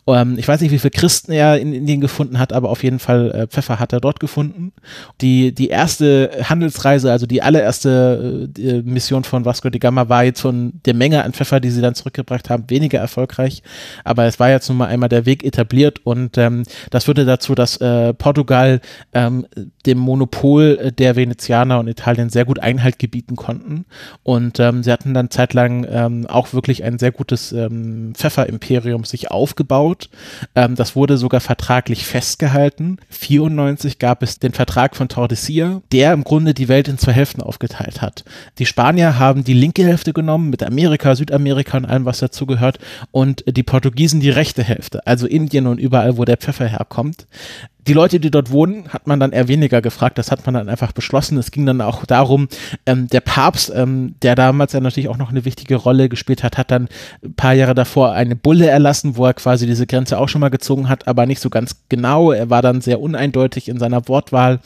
Ähm, 0.07 0.39
ich 0.39 0.49
weiß 0.49 0.63
nicht, 0.63 0.71
wie 0.71 0.79
viele 0.79 0.93
Christen 0.93 1.33
er 1.33 1.59
in 1.59 1.75
Indien 1.75 2.01
gefunden 2.01 2.39
hat, 2.39 2.55
aber 2.55 2.71
auf 2.71 2.83
jeden 2.83 2.99
Fall 2.99 3.31
äh, 3.31 3.47
Pfeffer 3.47 3.79
hat 3.79 3.93
er 3.93 4.01
dort 4.01 4.21
gefunden. 4.21 4.73
Die, 5.21 5.55
die 5.55 5.69
erste 5.69 6.31
Handelsreise, 6.45 7.13
also 7.13 7.27
die 7.27 7.43
allererste 7.43 8.49
äh, 8.57 8.81
Mission 8.81 9.25
von 9.25 9.45
Vasco 9.45 9.69
de 9.69 9.79
Gama 9.79 10.09
war 10.09 10.25
jetzt 10.25 10.41
von 10.41 10.81
der 10.87 10.95
Menge 10.95 11.25
an 11.25 11.35
Pfeffer, 11.35 11.61
die 11.61 11.71
sie 11.71 11.83
dann 11.83 11.95
zurückgebracht 11.95 12.49
haben, 12.49 12.65
weniger 12.69 13.01
erfolgreich. 13.01 13.63
Aber 14.05 14.25
es 14.25 14.41
war 14.41 14.49
jetzt 14.49 14.69
nun 14.69 14.79
mal 14.79 14.87
einmal 14.87 15.11
der 15.11 15.27
Weg 15.27 15.45
etabliert 15.45 16.01
und 16.05 16.39
ähm, 16.39 16.63
das 16.89 17.05
führte 17.05 17.27
dazu, 17.27 17.55
dass 17.55 17.77
äh, 17.79 18.15
Portugal 18.15 18.81
ähm, 19.13 19.47
dem 19.85 19.99
Monopol 19.99 20.93
der 20.99 21.17
Venezianer 21.17 21.79
und 21.79 21.89
Italien 21.89 22.31
sehr 22.31 22.45
gut 22.45 22.59
Einhalt 22.59 22.99
gebieten 22.99 23.37
konnten. 23.37 23.85
Und 24.23 24.61
ähm, 24.61 24.83
sie 24.83 24.93
hatten 24.93 25.15
dann 25.15 25.31
zeitlang 25.31 25.87
ähm, 25.89 26.27
auch 26.27 26.53
wirklich 26.53 26.85
ein 26.85 26.99
sehr 26.99 27.13
gutes 27.13 27.53
ähm, 27.53 28.15
Pfefferimperium 28.15 29.05
sich 29.05 29.31
aufgebaut. 29.31 30.09
Ähm, 30.55 30.75
das 30.75 30.97
wurde 30.97 31.17
sogar 31.17 31.41
vertraglich 31.41 32.05
festgehalten. 32.05 32.99
94 33.11 33.99
gab 33.99 34.23
es 34.23 34.39
den 34.39 34.53
Vertrag 34.53 34.97
von 34.97 35.09
Tordesillas, 35.09 35.81
der 35.93 36.13
im 36.13 36.25
Grunde 36.25 36.55
die 36.55 36.69
Welt 36.69 36.89
in 36.89 36.99
zwei 36.99 37.13
Hälften 37.13 37.43
aufgeteilt 37.43 38.03
hat. 38.03 38.25
Die 38.59 38.67
Spanier 38.67 39.19
haben 39.19 39.45
die 39.45 39.55
linke 39.55 39.85
Hälfte 39.85 40.13
genommen 40.13 40.51
mit 40.51 40.63
Amerika, 40.63 41.15
Südamerika 41.15 41.77
und 41.77 41.85
allem, 41.85 42.05
was 42.05 42.19
dazugehört, 42.19 42.79
und 43.11 43.45
die 43.47 43.63
Portugiesen 43.63 44.21
die 44.21 44.31
rechte 44.31 44.63
Hälfte, 44.63 45.07
also 45.07 45.27
Indien 45.27 45.67
und 45.67 45.79
überall, 45.79 46.17
wo 46.17 46.25
der 46.25 46.37
Pfeffer 46.37 46.67
herkommt 46.67 47.27
die 47.87 47.93
Leute, 47.93 48.21
die 48.21 48.31
dort 48.31 48.51
wohnen, 48.51 48.89
hat 48.89 49.07
man 49.07 49.21
dann 49.21 49.33
eher 49.33 49.49
weniger 49.49 49.83
gefragt. 49.83 50.19
Das 50.19 50.31
hat 50.31 50.45
man 50.47 50.55
dann 50.55 50.69
einfach 50.69 50.93
beschlossen. 50.93 51.37
Es 51.39 51.51
ging 51.51 51.67
dann 51.67 51.81
auch 51.81 52.07
darum, 52.07 52.49
ähm, 52.87 53.09
der 53.09 53.21
Papst, 53.21 53.73
ähm, 53.75 54.15
der 54.23 54.35
damals 54.35 54.73
ja 54.73 54.81
natürlich 54.81 55.09
auch 55.09 55.19
noch 55.19 55.31
eine 55.31 55.45
wichtige 55.45 55.77
Rolle 55.77 56.09
gespielt 56.09 56.43
hat, 56.43 56.57
hat 56.57 56.71
dann 56.71 56.89
ein 57.23 57.35
paar 57.35 57.53
Jahre 57.53 57.75
davor 57.75 58.13
eine 58.13 58.37
Bulle 58.37 58.69
erlassen, 58.69 59.17
wo 59.17 59.27
er 59.27 59.35
quasi 59.35 59.67
diese 59.67 59.87
Grenze 59.87 60.19
auch 60.19 60.29
schon 60.29 60.41
mal 60.41 60.49
gezogen 60.49 60.89
hat, 60.89 61.07
aber 61.07 61.27
nicht 61.27 61.41
so 61.41 61.51
ganz 61.51 61.77
genau. 61.89 62.33
Er 62.33 62.51
war 62.51 62.63
dann 62.63 62.81
sehr 62.81 63.01
uneindeutig 63.01 63.69
in 63.69 63.79
seiner 63.79 64.09
Wortwahl. 64.09 64.61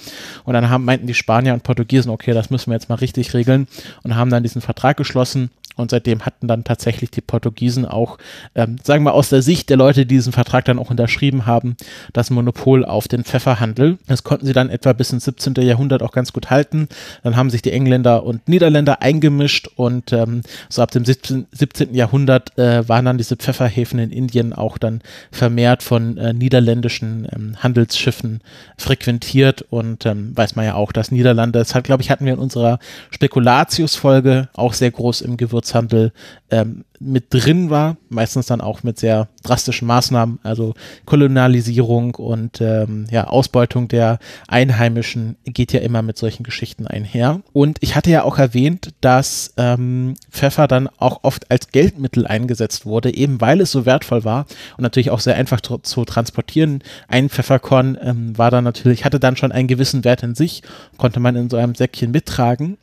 Und 0.44 0.54
dann 0.54 0.70
haben, 0.70 0.84
meinten 0.84 1.06
die 1.06 1.14
Spanier 1.14 1.54
und 1.54 1.62
Portugiesen, 1.64 2.10
okay, 2.10 2.34
das 2.34 2.50
müssen 2.50 2.70
wir 2.70 2.75
jetzt 2.75 2.88
mal 2.88 2.96
richtig 2.96 3.34
regeln 3.34 3.66
und 4.02 4.14
haben 4.14 4.30
dann 4.30 4.42
diesen 4.42 4.62
Vertrag 4.62 4.96
geschlossen. 4.96 5.50
Und 5.78 5.90
seitdem 5.90 6.26
hatten 6.26 6.49
dann 6.49 6.64
tatsächlich 6.64 7.11
die 7.11 7.20
Portugiesen 7.20 7.87
auch, 7.87 8.18
ähm, 8.54 8.76
sagen 8.82 9.04
wir 9.04 9.14
aus 9.14 9.28
der 9.28 9.42
Sicht 9.42 9.70
der 9.70 9.76
Leute, 9.76 10.04
die 10.04 10.16
diesen 10.16 10.32
Vertrag 10.32 10.64
dann 10.64 10.78
auch 10.78 10.90
unterschrieben 10.90 11.47
haben, 11.47 11.76
das 12.12 12.30
Monopol 12.30 12.85
auf 12.85 13.06
den 13.06 13.25
Pfefferhandel. 13.25 13.99
Das 14.08 14.25
konnten 14.25 14.47
sie 14.47 14.52
dann 14.52 14.68
etwa 14.68 14.92
bis 14.92 15.12
ins 15.12 15.25
17. 15.25 15.54
Jahrhundert 15.54 16.02
auch 16.02 16.11
ganz 16.11 16.32
gut 16.32 16.50
halten. 16.50 16.88
Dann 17.23 17.37
haben 17.37 17.50
sich 17.50 17.62
die 17.62 17.73
Engländer 17.73 18.25
und 18.25 18.49
Niederländer 18.49 19.00
eingemischt 19.00 19.68
und 19.76 20.12
ähm, 20.12 20.42
so 20.68 20.82
ab 20.82 20.90
dem 20.90 21.04
17, 21.04 21.47
17. 21.52 21.94
Jahrhundert 21.94 22.58
äh, 22.58 22.88
waren 22.88 23.04
dann 23.04 23.18
diese 23.18 23.37
Pfefferhäfen 23.37 24.00
in 24.00 24.11
Indien 24.11 24.52
auch 24.52 24.76
dann 24.76 25.00
vermehrt 25.30 25.85
von 25.85 26.18
äh, 26.18 26.32
niederländischen 26.32 27.28
ähm, 27.32 27.56
Handelsschiffen 27.62 28.40
frequentiert 28.76 29.64
und 29.70 30.04
ähm, 30.04 30.37
weiß 30.37 30.56
man 30.56 30.64
ja 30.64 30.75
auch, 30.75 30.90
dass 30.90 31.12
Niederlande, 31.12 31.61
das 31.61 31.75
hat, 31.76 31.85
glaube 31.85 32.02
ich, 32.02 32.11
hatten 32.11 32.25
wir 32.25 32.32
in 32.32 32.38
unserer 32.38 32.80
Spekulatius-Folge 33.11 34.49
auch 34.54 34.73
sehr 34.73 34.90
groß 34.90 35.20
im 35.20 35.37
Gewürz 35.37 35.67
Gewürzhandel 35.68 36.12
ähm, 36.50 36.84
mit 37.00 37.26
drin 37.31 37.71
war, 37.71 37.97
meistens 38.09 38.47
dann 38.47 38.61
auch 38.61 38.83
mit 38.83 38.99
sehr 38.99 39.28
drastischen 39.43 39.87
Maßnahmen, 39.87 40.38
also 40.43 40.75
Kolonialisierung 41.05 42.14
und 42.17 42.61
ähm, 42.61 43.07
ja, 43.11 43.28
Ausbeutung 43.28 43.88
der 43.88 44.18
Einheimischen 44.46 45.37
geht 45.44 45.72
ja 45.72 45.81
immer 45.81 46.03
mit 46.03 46.18
solchen 46.18 46.42
Geschichten 46.42 46.87
einher. 46.87 47.40
Und 47.53 47.79
ich 47.81 47.96
hatte 47.96 48.11
ja 48.11 48.25
auch 48.25 48.38
erwähnt, 48.38 48.94
dass 49.01 49.55
ähm, 49.57 50.14
Pfeffer 50.31 50.66
dann 50.68 50.88
auch 50.99 51.20
oft 51.22 51.51
als 51.51 51.68
Geldmittel 51.68 52.27
eingesetzt 52.27 52.87
wurde, 52.87 53.14
eben 53.14 53.40
weil 53.40 53.61
es 53.61 53.70
so 53.70 53.87
wertvoll 53.87 54.25
war 54.25 54.46
und 54.77 54.83
natürlich 54.83 55.11
auch 55.11 55.20
sehr 55.20 55.37
einfach 55.37 55.61
zu, 55.61 55.79
zu 55.79 56.05
transportieren. 56.05 56.83
Ein 57.07 57.29
Pfefferkorn 57.29 57.99
ähm, 58.03 58.37
war 58.37 58.51
dann 58.51 58.64
natürlich, 58.64 59.05
hatte 59.05 59.20
dann 59.20 59.37
schon 59.37 59.53
einen 59.53 59.68
gewissen 59.68 60.05
Wert 60.05 60.22
in 60.22 60.35
sich, 60.35 60.62
konnte 60.96 61.20
man 61.20 61.37
in 61.37 61.51
so 61.51 61.57
einem 61.57 61.75
Säckchen 61.75 62.11
mittragen. 62.11 62.79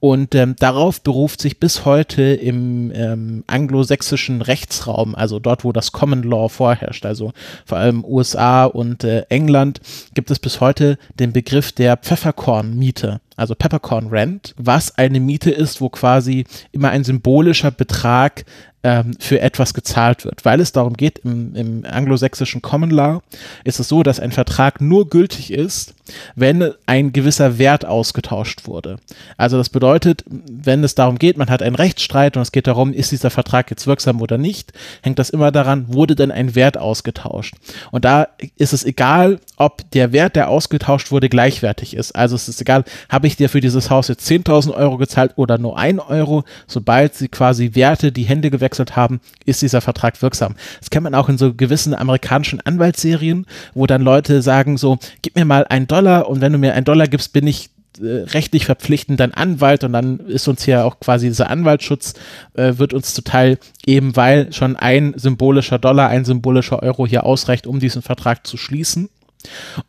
Und 0.00 0.34
ähm, 0.34 0.54
darauf 0.58 1.02
beruft 1.02 1.40
sich 1.40 1.58
bis 1.58 1.84
heute 1.84 2.22
im 2.22 2.92
ähm, 2.94 3.44
anglosächsischen 3.58 4.40
Rechtsraum, 4.40 5.14
also 5.14 5.38
dort, 5.38 5.64
wo 5.64 5.72
das 5.72 5.92
Common 5.92 6.22
Law 6.22 6.48
vorherrscht, 6.48 7.04
also 7.04 7.32
vor 7.66 7.78
allem 7.78 8.04
USA 8.04 8.64
und 8.64 9.04
äh, 9.04 9.22
England, 9.28 9.80
gibt 10.14 10.30
es 10.30 10.38
bis 10.38 10.60
heute 10.60 10.98
den 11.18 11.32
Begriff 11.32 11.72
der 11.72 11.96
Pfefferkornmiete 11.96 13.20
also 13.38 13.54
Peppercorn 13.54 14.08
Rent, 14.08 14.54
was 14.58 14.98
eine 14.98 15.20
Miete 15.20 15.50
ist, 15.50 15.80
wo 15.80 15.88
quasi 15.88 16.44
immer 16.72 16.90
ein 16.90 17.04
symbolischer 17.04 17.70
Betrag 17.70 18.44
ähm, 18.84 19.14
für 19.18 19.40
etwas 19.40 19.74
gezahlt 19.74 20.24
wird. 20.24 20.44
Weil 20.44 20.60
es 20.60 20.72
darum 20.72 20.94
geht, 20.94 21.18
im, 21.18 21.54
im 21.54 21.84
anglosächsischen 21.84 22.62
Common 22.62 22.90
Law 22.90 23.22
ist 23.64 23.80
es 23.80 23.88
so, 23.88 24.02
dass 24.02 24.20
ein 24.20 24.32
Vertrag 24.32 24.80
nur 24.80 25.08
gültig 25.08 25.52
ist, 25.52 25.94
wenn 26.36 26.72
ein 26.86 27.12
gewisser 27.12 27.58
Wert 27.58 27.84
ausgetauscht 27.84 28.66
wurde. 28.66 28.98
Also 29.36 29.58
das 29.58 29.68
bedeutet, 29.68 30.24
wenn 30.28 30.84
es 30.84 30.94
darum 30.94 31.18
geht, 31.18 31.36
man 31.36 31.50
hat 31.50 31.60
einen 31.60 31.76
Rechtsstreit 31.76 32.36
und 32.36 32.42
es 32.42 32.52
geht 32.52 32.66
darum, 32.66 32.92
ist 32.92 33.10
dieser 33.12 33.30
Vertrag 33.30 33.70
jetzt 33.70 33.86
wirksam 33.86 34.22
oder 34.22 34.38
nicht, 34.38 34.72
hängt 35.02 35.18
das 35.18 35.30
immer 35.30 35.50
daran, 35.50 35.92
wurde 35.92 36.14
denn 36.14 36.30
ein 36.30 36.54
Wert 36.54 36.78
ausgetauscht. 36.78 37.54
Und 37.90 38.04
da 38.04 38.28
ist 38.56 38.72
es 38.72 38.84
egal, 38.84 39.40
ob 39.56 39.90
der 39.90 40.12
Wert, 40.12 40.36
der 40.36 40.48
ausgetauscht 40.48 41.10
wurde, 41.10 41.28
gleichwertig 41.28 41.94
ist. 41.94 42.12
Also 42.12 42.36
es 42.36 42.48
ist 42.48 42.60
egal, 42.60 42.84
habe 43.08 43.26
ich 43.26 43.27
dir 43.36 43.48
für 43.48 43.60
dieses 43.60 43.90
Haus 43.90 44.08
jetzt 44.08 44.28
10.000 44.28 44.74
Euro 44.74 44.96
gezahlt 44.96 45.32
oder 45.36 45.58
nur 45.58 45.78
1 45.78 46.00
Euro, 46.08 46.44
sobald 46.66 47.14
sie 47.14 47.28
quasi 47.28 47.74
Werte 47.74 48.12
die 48.12 48.24
Hände 48.24 48.50
gewechselt 48.50 48.96
haben, 48.96 49.20
ist 49.44 49.62
dieser 49.62 49.80
Vertrag 49.80 50.20
wirksam. 50.22 50.54
Das 50.80 50.90
kennt 50.90 51.04
man 51.04 51.14
auch 51.14 51.28
in 51.28 51.38
so 51.38 51.54
gewissen 51.54 51.94
amerikanischen 51.94 52.60
Anwaltsserien, 52.60 53.46
wo 53.74 53.86
dann 53.86 54.02
Leute 54.02 54.42
sagen 54.42 54.76
so, 54.76 54.98
gib 55.22 55.36
mir 55.36 55.44
mal 55.44 55.66
einen 55.68 55.86
Dollar 55.86 56.28
und 56.28 56.40
wenn 56.40 56.52
du 56.52 56.58
mir 56.58 56.74
einen 56.74 56.84
Dollar 56.84 57.06
gibst, 57.06 57.32
bin 57.32 57.46
ich 57.46 57.70
äh, 58.00 58.24
rechtlich 58.30 58.66
verpflichtend 58.66 59.18
dein 59.20 59.34
Anwalt 59.34 59.82
und 59.84 59.92
dann 59.92 60.20
ist 60.20 60.46
uns 60.48 60.64
hier 60.64 60.84
auch 60.84 61.00
quasi 61.00 61.26
dieser 61.28 61.50
Anwaltsschutz 61.50 62.14
äh, 62.54 62.74
wird 62.76 62.94
uns 62.94 63.14
zuteil, 63.14 63.58
eben 63.86 64.14
weil 64.14 64.52
schon 64.52 64.76
ein 64.76 65.14
symbolischer 65.16 65.78
Dollar, 65.78 66.08
ein 66.08 66.24
symbolischer 66.24 66.82
Euro 66.82 67.06
hier 67.06 67.24
ausreicht, 67.24 67.66
um 67.66 67.80
diesen 67.80 68.02
Vertrag 68.02 68.46
zu 68.46 68.56
schließen. 68.56 69.08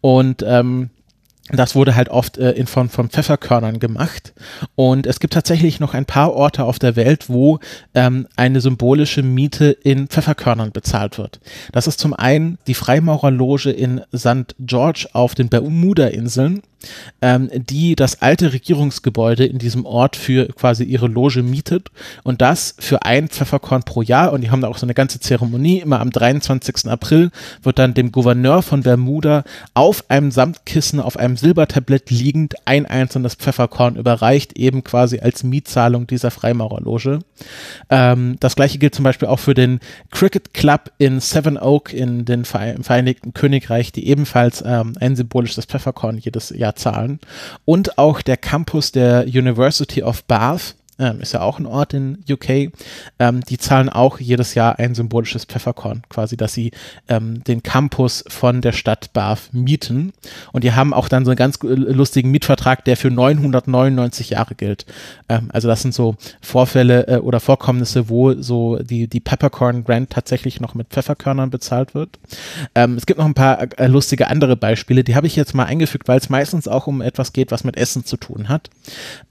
Und 0.01 0.43
ähm, 0.47 0.89
das 1.51 1.75
wurde 1.75 1.95
halt 1.95 2.09
oft 2.09 2.37
äh, 2.37 2.51
in 2.51 2.67
Form 2.67 2.89
von 2.89 3.09
Pfefferkörnern 3.09 3.79
gemacht. 3.79 4.33
Und 4.75 5.07
es 5.07 5.19
gibt 5.19 5.33
tatsächlich 5.33 5.79
noch 5.79 5.93
ein 5.93 6.05
paar 6.05 6.33
Orte 6.33 6.63
auf 6.63 6.79
der 6.79 6.95
Welt, 6.95 7.29
wo 7.29 7.59
ähm, 7.93 8.27
eine 8.35 8.61
symbolische 8.61 9.23
Miete 9.23 9.71
in 9.71 10.07
Pfefferkörnern 10.07 10.71
bezahlt 10.71 11.17
wird. 11.17 11.39
Das 11.71 11.87
ist 11.87 11.99
zum 11.99 12.13
einen 12.13 12.57
die 12.67 12.73
Freimaurerloge 12.73 13.71
in 13.71 14.01
St. 14.15 14.55
George 14.59 15.07
auf 15.13 15.35
den 15.35 15.49
Bermuda-Inseln 15.49 16.61
ähm, 17.21 17.49
die 17.53 17.95
das 17.95 18.21
alte 18.21 18.53
Regierungsgebäude 18.53 19.45
in 19.45 19.57
diesem 19.57 19.85
Ort 19.85 20.15
für 20.15 20.47
quasi 20.47 20.83
ihre 20.83 21.07
Loge 21.07 21.43
mietet 21.43 21.89
und 22.23 22.41
das 22.41 22.75
für 22.79 23.03
ein 23.03 23.27
Pfefferkorn 23.27 23.83
pro 23.83 24.01
Jahr 24.01 24.31
und 24.33 24.41
die 24.41 24.51
haben 24.51 24.61
da 24.61 24.67
auch 24.67 24.77
so 24.77 24.85
eine 24.85 24.93
ganze 24.93 25.19
Zeremonie, 25.19 25.79
immer 25.79 25.99
am 25.99 26.11
23. 26.11 26.87
April 26.87 27.31
wird 27.63 27.79
dann 27.79 27.93
dem 27.93 28.11
Gouverneur 28.11 28.61
von 28.61 28.83
Bermuda 28.83 29.43
auf 29.73 30.05
einem 30.09 30.31
Samtkissen, 30.31 30.99
auf 30.99 31.17
einem 31.17 31.37
Silbertablett 31.37 32.09
liegend 32.09 32.55
ein 32.65 32.85
einzelnes 32.85 33.35
Pfefferkorn 33.35 33.95
überreicht, 33.95 34.57
eben 34.57 34.83
quasi 34.83 35.19
als 35.19 35.43
Mietzahlung 35.43 36.07
dieser 36.07 36.31
Freimaurerloge. 36.31 37.19
Ähm, 37.89 38.37
das 38.39 38.55
gleiche 38.55 38.77
gilt 38.77 38.95
zum 38.95 39.03
Beispiel 39.03 39.27
auch 39.27 39.39
für 39.39 39.53
den 39.53 39.79
Cricket 40.11 40.53
Club 40.53 40.91
in 40.97 41.19
Seven 41.19 41.57
Oak 41.57 41.93
in 41.93 42.25
den 42.25 42.45
Vereinigten 42.45 43.33
Königreich, 43.33 43.91
die 43.91 44.07
ebenfalls 44.07 44.63
ähm, 44.65 44.93
ein 44.99 45.15
symbolisches 45.15 45.65
Pfefferkorn 45.65 46.17
jedes 46.17 46.49
Jahr 46.49 46.68
Zahlen. 46.75 47.19
Und 47.65 47.97
auch 47.97 48.21
der 48.21 48.37
Campus 48.37 48.91
der 48.91 49.25
University 49.25 50.03
of 50.03 50.23
Bath 50.23 50.75
ähm, 50.99 51.21
ist 51.21 51.33
ja 51.33 51.41
auch 51.41 51.59
ein 51.59 51.65
Ort 51.65 51.93
in 51.93 52.23
UK, 52.29 52.71
ähm, 53.19 53.41
die 53.47 53.57
zahlen 53.57 53.89
auch 53.89 54.19
jedes 54.19 54.53
Jahr 54.53 54.79
ein 54.79 54.95
symbolisches 54.95 55.45
Pfefferkorn, 55.45 56.03
quasi, 56.09 56.37
dass 56.37 56.53
sie 56.53 56.71
ähm, 57.07 57.43
den 57.43 57.63
Campus 57.63 58.23
von 58.27 58.61
der 58.61 58.73
Stadt 58.73 59.13
Bath 59.13 59.53
mieten. 59.53 60.13
Und 60.51 60.63
die 60.63 60.73
haben 60.73 60.93
auch 60.93 61.09
dann 61.09 61.25
so 61.25 61.31
einen 61.31 61.37
ganz 61.37 61.59
lustigen 61.61 62.31
Mietvertrag, 62.31 62.85
der 62.85 62.97
für 62.97 63.09
999 63.09 64.31
Jahre 64.31 64.55
gilt. 64.55 64.85
Ähm, 65.27 65.49
also 65.53 65.67
das 65.67 65.81
sind 65.81 65.93
so 65.93 66.15
Vorfälle 66.41 67.07
äh, 67.07 67.17
oder 67.17 67.39
Vorkommnisse, 67.39 68.09
wo 68.09 68.33
so 68.41 68.77
die, 68.77 69.07
die 69.07 69.19
Peppercorn 69.19 69.83
Grant 69.83 70.09
tatsächlich 70.09 70.59
noch 70.59 70.75
mit 70.75 70.89
Pfefferkörnern 70.89 71.49
bezahlt 71.49 71.95
wird. 71.95 72.19
Ähm, 72.75 72.95
es 72.95 73.05
gibt 73.05 73.19
noch 73.19 73.25
ein 73.25 73.33
paar 73.33 73.59
äh, 73.79 73.87
lustige 73.87 74.27
andere 74.27 74.55
Beispiele, 74.55 75.03
die 75.03 75.15
habe 75.15 75.27
ich 75.27 75.35
jetzt 75.35 75.55
mal 75.55 75.65
eingefügt, 75.65 76.07
weil 76.07 76.19
es 76.19 76.29
meistens 76.29 76.67
auch 76.67 76.87
um 76.87 77.01
etwas 77.01 77.33
geht, 77.33 77.51
was 77.51 77.63
mit 77.63 77.77
Essen 77.77 78.05
zu 78.05 78.17
tun 78.17 78.49
hat. 78.49 78.69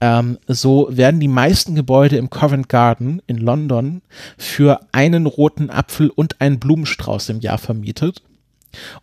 Ähm, 0.01 0.37
so 0.47 0.87
werden 0.89 1.19
die 1.19 1.27
meisten 1.27 1.58
Gebäude 1.65 2.17
im 2.17 2.29
Covent 2.29 2.69
Garden 2.69 3.21
in 3.27 3.37
London 3.37 4.01
für 4.37 4.79
einen 4.91 5.25
roten 5.25 5.69
Apfel 5.69 6.09
und 6.09 6.41
einen 6.41 6.59
Blumenstrauß 6.59 7.29
im 7.29 7.39
Jahr 7.39 7.57
vermietet. 7.57 8.21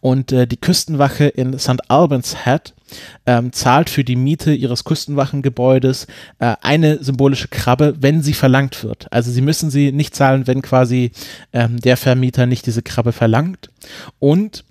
Und 0.01 0.31
äh, 0.33 0.47
die 0.47 0.59
Küstenwache 0.59 1.27
in 1.27 1.59
St. 1.59 1.91
Albans 1.91 2.45
Head 2.45 2.75
ähm, 3.27 3.53
zahlt 3.53 3.91
für 3.91 4.05
die 4.05 4.15
Miete 4.15 4.53
ihres 4.55 4.85
Küstenwachengebäudes 4.85 6.07
äh, 6.39 6.55
eine 6.63 7.03
symbolische 7.03 7.49
Krabbe, 7.49 7.97
wenn 8.01 8.23
sie 8.23 8.35
verlangt 8.35 8.85
wird. 8.85 9.13
Also 9.13 9.33
sie 9.33 9.41
müssen 9.41 9.71
sie 9.71 9.91
nicht 9.91 10.15
zahlen, 10.15 10.47
wenn 10.47 10.63
quasi 10.63 11.11
ähm, 11.53 11.79
der 11.81 11.97
Vermieter 11.97 12.47
nicht 12.47 12.67
diese 12.67 12.83
Krabbe 12.83 13.13
verlangt. 13.13 13.71
Und 14.21 14.65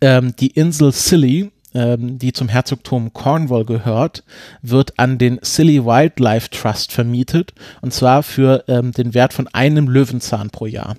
ähm, 0.00 0.34
die 0.36 0.48
Insel 0.48 0.92
Scilly 0.92 1.51
ähm, 1.74 2.18
die 2.18 2.32
zum 2.32 2.48
Herzogtum 2.48 3.12
Cornwall 3.12 3.64
gehört, 3.64 4.24
wird 4.62 4.98
an 4.98 5.18
den 5.18 5.40
Scilly 5.42 5.84
Wildlife 5.84 6.50
Trust 6.50 6.92
vermietet 6.92 7.52
und 7.80 7.92
zwar 7.92 8.22
für 8.22 8.64
ähm, 8.68 8.92
den 8.92 9.14
Wert 9.14 9.32
von 9.32 9.48
einem 9.48 9.88
Löwenzahn 9.88 10.50
pro 10.50 10.66
Jahr. 10.66 10.96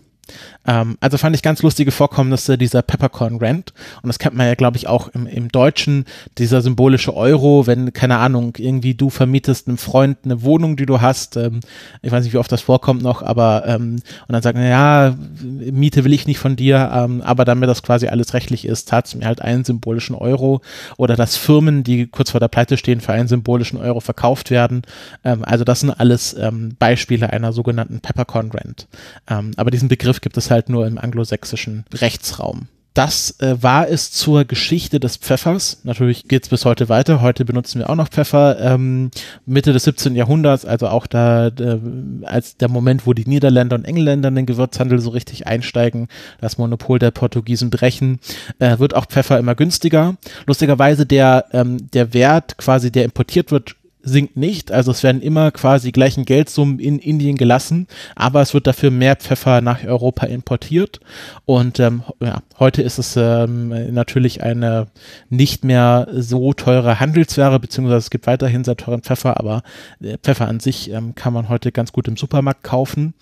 Ähm, 0.66 0.98
also 1.00 1.18
fand 1.18 1.36
ich 1.36 1.42
ganz 1.42 1.62
lustige 1.62 1.92
Vorkommnisse 1.92 2.58
dieser 2.58 2.82
Peppercorn 2.82 3.38
Rent. 3.38 3.74
Und 4.02 4.08
das 4.08 4.20
kennt 4.20 4.36
man 4.36 4.48
ja, 4.48 4.56
glaube 4.56 4.78
ich, 4.78 4.88
auch 4.88 5.10
im, 5.10 5.28
im 5.28 5.50
Deutschen, 5.50 6.06
dieser 6.38 6.62
symbolische 6.62 7.16
Euro, 7.16 7.68
wenn, 7.68 7.94
keine 7.94 8.18
Ahnung, 8.18 8.56
irgendwie 8.58 8.94
du 8.94 9.10
vermietest 9.10 9.68
einem 9.68 9.78
Freund 9.78 10.20
eine 10.24 10.44
Wohnung, 10.44 10.76
die 10.76 10.86
du 10.86 11.02
hast. 11.02 11.38
Ähm, 11.38 11.60
ich 12.02 12.12
weiß 12.12 12.24
nicht, 12.24 12.34
wie 12.34 12.38
oft 12.38 12.52
das 12.52 12.62
vorkommt 12.62 13.02
noch, 13.02 13.22
aber 13.22 13.64
ähm, 13.68 13.96
und 14.28 14.34
dann 14.34 14.42
sagen, 14.42 14.64
ja, 14.64 15.16
Miete 15.42 16.04
will 16.04 16.14
ich 16.14 16.28
nicht 16.28 16.40
von 16.40 16.56
dir, 16.56 16.92
ähm, 16.94 17.22
aber 17.22 17.46
damit 17.46 17.70
das 17.70 17.84
quasi 17.84 18.08
alles 18.08 18.34
rechtlich 18.34 18.66
ist, 18.66 18.88
zahlst 18.88 19.14
du 19.14 19.18
mir 19.18 19.26
halt 19.26 19.42
einen 19.42 19.64
symbolischen 19.64 20.16
Euro. 20.16 20.62
Oder 20.98 21.16
dass 21.16 21.36
Firmen, 21.36 21.84
die 21.84 22.08
kurz 22.08 22.32
vor 22.32 22.40
der 22.40 22.48
Pleite 22.48 22.78
stehen, 22.78 23.02
für 23.02 23.14
einen 23.14 23.28
symbolischen 23.28 23.78
Euro 23.80 24.00
verkauft 24.00 24.52
werden. 24.52 24.84
Ähm, 25.24 25.44
also 25.44 25.64
das 25.64 25.82
sind 25.82 25.92
alles 25.92 26.36
ähm, 26.40 26.76
Beispiele 26.80 27.32
einer 27.32 27.54
sogenannten 27.54 28.00
Peppercorn 28.00 28.52
Rent. 28.52 28.88
Aber 29.26 29.72
diesen 29.72 29.88
Begriff 29.90 30.22
gibt 30.22 30.38
es 30.38 30.52
halt 30.52 30.53
nur 30.70 30.88
im 30.88 30.98
anglosächsischen 30.98 31.86
Rechtsraum. 31.94 32.68
Das 32.94 33.40
äh, 33.40 33.56
war 33.60 33.90
es 33.90 34.12
zur 34.12 34.46
Geschichte 34.46 35.00
des 35.00 35.18
Pfeffers. 35.18 35.82
Natürlich 35.84 36.28
geht 36.28 36.44
es 36.44 36.50
bis 36.50 36.64
heute 36.64 36.90
weiter. 36.90 37.22
Heute 37.22 37.44
benutzen 37.44 37.80
wir 37.80 37.90
auch 37.90 37.96
noch 37.96 38.10
Pfeffer. 38.10 38.60
Ähm, 38.60 39.10
Mitte 39.48 39.74
des 39.74 39.86
17. 39.86 40.16
Jahrhunderts, 40.16 40.64
also 40.64 40.88
auch 40.90 41.08
da 41.08 41.48
äh, 41.48 41.80
als 42.24 42.58
der 42.58 42.70
Moment, 42.70 43.08
wo 43.08 43.14
die 43.14 43.28
Niederländer 43.28 43.78
und 43.78 43.86
Engländer 43.86 44.30
in 44.30 44.36
den 44.36 44.46
Gewürzhandel 44.46 45.00
so 45.00 45.10
richtig 45.10 45.48
einsteigen, 45.48 46.08
das 46.40 46.60
Monopol 46.60 47.00
der 47.00 47.10
Portugiesen 47.10 47.72
brechen, 47.72 48.20
äh, 48.60 48.78
wird 48.78 48.94
auch 48.96 49.08
Pfeffer 49.08 49.40
immer 49.40 49.56
günstiger. 49.56 50.16
Lustigerweise 50.46 51.08
der 51.08 51.46
ähm, 51.52 51.90
der 51.94 52.14
Wert 52.14 52.60
quasi, 52.60 52.92
der 52.92 53.06
importiert 53.06 53.50
wird, 53.50 53.76
sinkt 54.04 54.38
nicht. 54.38 54.72
Also 54.72 54.92
es 54.92 55.02
werden 55.02 55.22
immer 55.22 55.52
quasi 55.52 55.92
gleichen 55.92 56.26
Geldsummen 56.26 56.80
in 56.80 57.00
Indien 57.00 57.38
gelassen, 57.38 57.88
aber 58.16 58.42
es 58.42 58.54
wird 58.54 58.68
dafür 58.68 58.92
mehr 58.92 59.16
Pfeffer 59.16 59.62
nach 59.62 59.84
Europa 59.84 60.28
importiert. 60.28 61.00
Und 61.46 61.80
ähm, 61.80 62.04
ja, 62.20 62.42
heute 62.60 62.82
ist 62.82 62.98
es 62.98 63.16
ähm, 63.16 63.94
natürlich 63.94 64.44
eine 64.44 64.88
nicht 65.30 65.64
mehr 65.64 66.08
so 66.12 66.54
teure 66.54 67.00
Handelsware, 67.00 67.60
beziehungsweise 67.60 67.98
es 67.98 68.10
gibt 68.10 68.28
weiterhin 68.28 68.64
sehr 68.64 68.78
teuren 68.78 69.02
Pfeffer, 69.02 69.40
aber 69.40 69.64
äh, 70.02 70.18
Pfeffer 70.18 70.48
an 70.48 70.60
sich 70.60 70.92
ähm, 70.92 71.16
kann 71.16 71.34
man 71.34 71.50
heute 71.50 71.72
ganz 71.72 71.92
gut 71.92 72.08
im 72.08 72.18
Supermarkt 72.18 72.64
kaufen. 72.64 73.14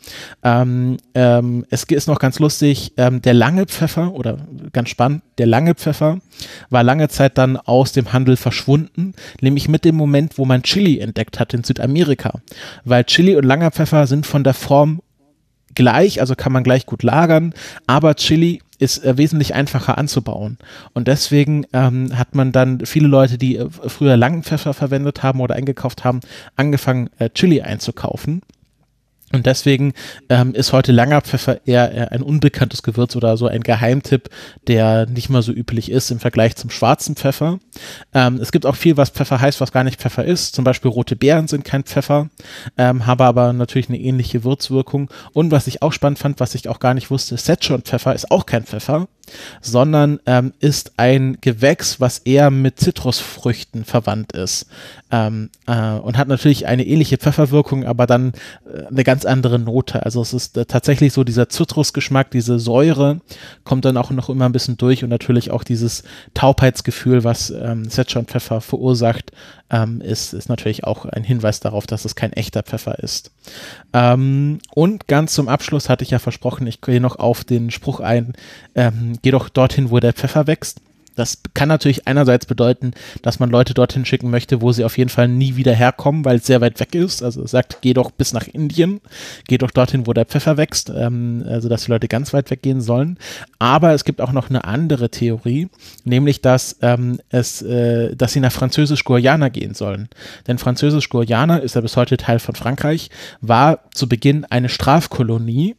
Ähm, 0.43 0.97
ähm, 1.13 1.65
es 1.69 1.83
ist 1.83 2.07
noch 2.07 2.19
ganz 2.19 2.39
lustig, 2.39 2.93
ähm, 2.97 3.21
der 3.21 3.33
lange 3.33 3.65
Pfeffer 3.65 4.13
oder 4.13 4.37
ganz 4.73 4.89
spannend, 4.89 5.23
der 5.37 5.47
lange 5.47 5.75
Pfeffer 5.75 6.19
war 6.69 6.83
lange 6.83 7.09
Zeit 7.09 7.37
dann 7.37 7.57
aus 7.57 7.91
dem 7.91 8.13
Handel 8.13 8.37
verschwunden, 8.37 9.13
nämlich 9.41 9.67
mit 9.67 9.85
dem 9.85 9.95
Moment, 9.95 10.37
wo 10.37 10.45
man 10.45 10.63
Chili 10.63 10.99
entdeckt 10.99 11.39
hat 11.39 11.53
in 11.53 11.63
Südamerika. 11.63 12.41
Weil 12.85 13.03
Chili 13.05 13.35
und 13.35 13.45
langer 13.45 13.71
Pfeffer 13.71 14.07
sind 14.07 14.25
von 14.25 14.43
der 14.43 14.53
Form 14.53 15.01
gleich, 15.75 16.19
also 16.19 16.35
kann 16.35 16.51
man 16.51 16.63
gleich 16.63 16.85
gut 16.85 17.03
lagern, 17.03 17.53
aber 17.87 18.15
Chili 18.15 18.61
ist 18.79 19.03
äh, 19.05 19.17
wesentlich 19.17 19.53
einfacher 19.53 19.97
anzubauen. 19.97 20.57
Und 20.93 21.07
deswegen 21.07 21.65
ähm, 21.71 22.17
hat 22.17 22.33
man 22.35 22.51
dann 22.51 22.85
viele 22.85 23.07
Leute, 23.07 23.37
die 23.37 23.57
äh, 23.57 23.69
früher 23.69 24.17
langen 24.17 24.43
Pfeffer 24.43 24.73
verwendet 24.73 25.21
haben 25.23 25.39
oder 25.39 25.55
eingekauft 25.55 26.03
haben, 26.03 26.19
angefangen, 26.55 27.09
äh, 27.19 27.29
Chili 27.29 27.61
einzukaufen. 27.61 28.41
Und 29.31 29.45
deswegen 29.45 29.93
ähm, 30.29 30.53
ist 30.53 30.73
heute 30.73 30.91
langer 30.91 31.21
Pfeffer 31.21 31.65
eher, 31.65 31.91
eher 31.91 32.11
ein 32.11 32.21
unbekanntes 32.21 32.83
Gewürz 32.83 33.15
oder 33.15 33.37
so 33.37 33.47
ein 33.47 33.61
Geheimtipp, 33.61 34.29
der 34.67 35.05
nicht 35.07 35.29
mal 35.29 35.41
so 35.41 35.51
üblich 35.51 35.91
ist 35.91 36.11
im 36.11 36.19
Vergleich 36.19 36.55
zum 36.55 36.69
schwarzen 36.69 37.15
Pfeffer. 37.15 37.59
Ähm, 38.13 38.39
es 38.41 38.51
gibt 38.51 38.65
auch 38.65 38.75
viel, 38.75 38.97
was 38.97 39.09
Pfeffer 39.09 39.39
heißt, 39.39 39.61
was 39.61 39.71
gar 39.71 39.83
nicht 39.83 39.99
Pfeffer 39.99 40.25
ist. 40.25 40.55
Zum 40.55 40.63
Beispiel 40.63 40.91
rote 40.91 41.15
Beeren 41.15 41.47
sind 41.47 41.63
kein 41.63 41.83
Pfeffer, 41.83 42.29
ähm, 42.77 43.05
haben 43.05 43.21
aber 43.21 43.53
natürlich 43.53 43.89
eine 43.89 43.99
ähnliche 43.99 44.43
Würzwirkung. 44.43 45.09
Und 45.33 45.51
was 45.51 45.67
ich 45.67 45.81
auch 45.81 45.93
spannend 45.93 46.19
fand, 46.19 46.39
was 46.39 46.55
ich 46.55 46.67
auch 46.69 46.79
gar 46.79 46.93
nicht 46.93 47.11
wusste, 47.11 47.37
Szechuan-Pfeffer 47.37 48.13
ist 48.13 48.31
auch 48.31 48.45
kein 48.45 48.63
Pfeffer 48.63 49.07
sondern 49.61 50.19
ähm, 50.25 50.53
ist 50.59 50.93
ein 50.97 51.37
Gewächs, 51.41 51.99
was 51.99 52.19
eher 52.19 52.51
mit 52.51 52.79
Zitrusfrüchten 52.79 53.85
verwandt 53.85 54.31
ist 54.33 54.67
ähm, 55.11 55.49
äh, 55.67 55.93
und 55.93 56.17
hat 56.17 56.27
natürlich 56.27 56.67
eine 56.67 56.85
ähnliche 56.85 57.17
Pfefferwirkung, 57.17 57.85
aber 57.85 58.07
dann 58.07 58.33
äh, 58.65 58.87
eine 58.87 59.03
ganz 59.03 59.25
andere 59.25 59.59
Note. 59.59 60.05
Also 60.05 60.21
es 60.21 60.33
ist 60.33 60.57
äh, 60.57 60.65
tatsächlich 60.65 61.13
so 61.13 61.23
dieser 61.23 61.49
Zitrusgeschmack, 61.49 62.31
diese 62.31 62.59
Säure 62.59 63.19
kommt 63.63 63.85
dann 63.85 63.97
auch 63.97 64.11
noch 64.11 64.29
immer 64.29 64.45
ein 64.45 64.53
bisschen 64.53 64.77
durch 64.77 65.03
und 65.03 65.09
natürlich 65.09 65.51
auch 65.51 65.63
dieses 65.63 66.03
Taubheitsgefühl, 66.33 67.23
was 67.23 67.49
ähm, 67.49 67.89
Szechuan-Pfeffer 67.89 68.61
verursacht, 68.61 69.31
ähm, 69.71 70.01
ist, 70.01 70.33
ist 70.33 70.49
natürlich 70.49 70.83
auch 70.83 71.05
ein 71.05 71.23
Hinweis 71.23 71.59
darauf, 71.61 71.87
dass 71.87 72.05
es 72.05 72.15
kein 72.15 72.33
echter 72.33 72.61
Pfeffer 72.61 72.99
ist. 72.99 73.31
Ähm, 73.93 74.59
und 74.73 75.07
ganz 75.07 75.33
zum 75.33 75.47
Abschluss 75.47 75.89
hatte 75.89 76.03
ich 76.03 76.11
ja 76.11 76.19
versprochen, 76.19 76.67
ich 76.67 76.81
gehe 76.81 77.01
noch 77.01 77.17
auf 77.17 77.43
den 77.43 77.71
Spruch 77.71 78.01
ein, 78.01 78.33
ähm, 78.75 79.13
geh 79.21 79.31
doch 79.31 79.49
dorthin, 79.49 79.89
wo 79.89 79.99
der 79.99 80.13
Pfeffer 80.13 80.47
wächst. 80.47 80.81
Das 81.21 81.37
kann 81.53 81.69
natürlich 81.69 82.07
einerseits 82.07 82.47
bedeuten, 82.47 82.93
dass 83.21 83.39
man 83.39 83.51
Leute 83.51 83.75
dorthin 83.75 84.05
schicken 84.05 84.31
möchte, 84.31 84.59
wo 84.59 84.71
sie 84.71 84.83
auf 84.83 84.97
jeden 84.97 85.11
Fall 85.11 85.27
nie 85.27 85.55
wieder 85.55 85.71
herkommen, 85.71 86.25
weil 86.25 86.37
es 86.37 86.47
sehr 86.47 86.61
weit 86.61 86.79
weg 86.79 86.95
ist. 86.95 87.21
Also 87.21 87.45
sagt, 87.45 87.77
geh 87.81 87.93
doch 87.93 88.09
bis 88.09 88.33
nach 88.33 88.47
Indien, 88.47 89.01
geh 89.47 89.59
doch 89.59 89.69
dorthin, 89.69 90.07
wo 90.07 90.13
der 90.13 90.25
Pfeffer 90.25 90.57
wächst, 90.57 90.89
ähm, 90.89 91.45
also 91.47 91.69
dass 91.69 91.85
die 91.85 91.91
Leute 91.91 92.07
ganz 92.07 92.33
weit 92.33 92.49
weggehen 92.49 92.81
sollen. 92.81 93.19
Aber 93.59 93.93
es 93.93 94.03
gibt 94.03 94.19
auch 94.19 94.31
noch 94.31 94.49
eine 94.49 94.63
andere 94.63 95.11
Theorie, 95.11 95.69
nämlich 96.05 96.41
dass 96.41 96.77
ähm, 96.81 97.19
es, 97.29 97.61
äh, 97.61 98.15
dass 98.15 98.33
sie 98.33 98.39
nach 98.39 98.51
Französisch-Guayana 98.51 99.49
gehen 99.49 99.75
sollen. 99.75 100.09
Denn 100.47 100.57
Französisch-Guayana 100.57 101.57
ist 101.57 101.75
ja 101.75 101.81
bis 101.81 101.97
heute 101.97 102.17
Teil 102.17 102.39
von 102.39 102.55
Frankreich, 102.55 103.11
war 103.41 103.81
zu 103.93 104.09
Beginn 104.09 104.45
eine 104.45 104.69
Strafkolonie 104.69 105.75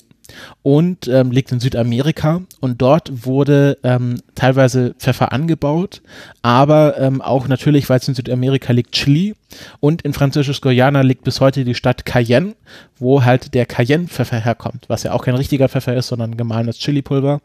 und 0.62 1.08
ähm, 1.08 1.30
liegt 1.30 1.52
in 1.52 1.60
Südamerika. 1.60 2.42
Und 2.60 2.80
dort 2.82 3.26
wurde 3.26 3.78
ähm, 3.82 4.20
teilweise 4.34 4.94
Pfeffer 4.98 5.32
angebaut, 5.32 6.02
aber 6.42 6.98
ähm, 6.98 7.20
auch 7.20 7.48
natürlich, 7.48 7.88
weil 7.88 7.98
es 7.98 8.08
in 8.08 8.14
Südamerika 8.14 8.72
liegt, 8.72 8.92
Chili. 8.92 9.34
Und 9.80 10.02
in 10.02 10.14
Französisch-Guyana 10.14 11.02
liegt 11.02 11.24
bis 11.24 11.40
heute 11.40 11.64
die 11.64 11.74
Stadt 11.74 12.06
Cayenne, 12.06 12.54
wo 12.98 13.22
halt 13.24 13.52
der 13.54 13.66
Cayenne-Pfeffer 13.66 14.38
herkommt, 14.38 14.84
was 14.88 15.02
ja 15.02 15.12
auch 15.12 15.24
kein 15.24 15.34
richtiger 15.34 15.68
Pfeffer 15.68 15.94
ist, 15.94 16.08
sondern 16.08 16.36
gemahlenes 16.36 16.78
Chili-Pulver, 16.78 17.40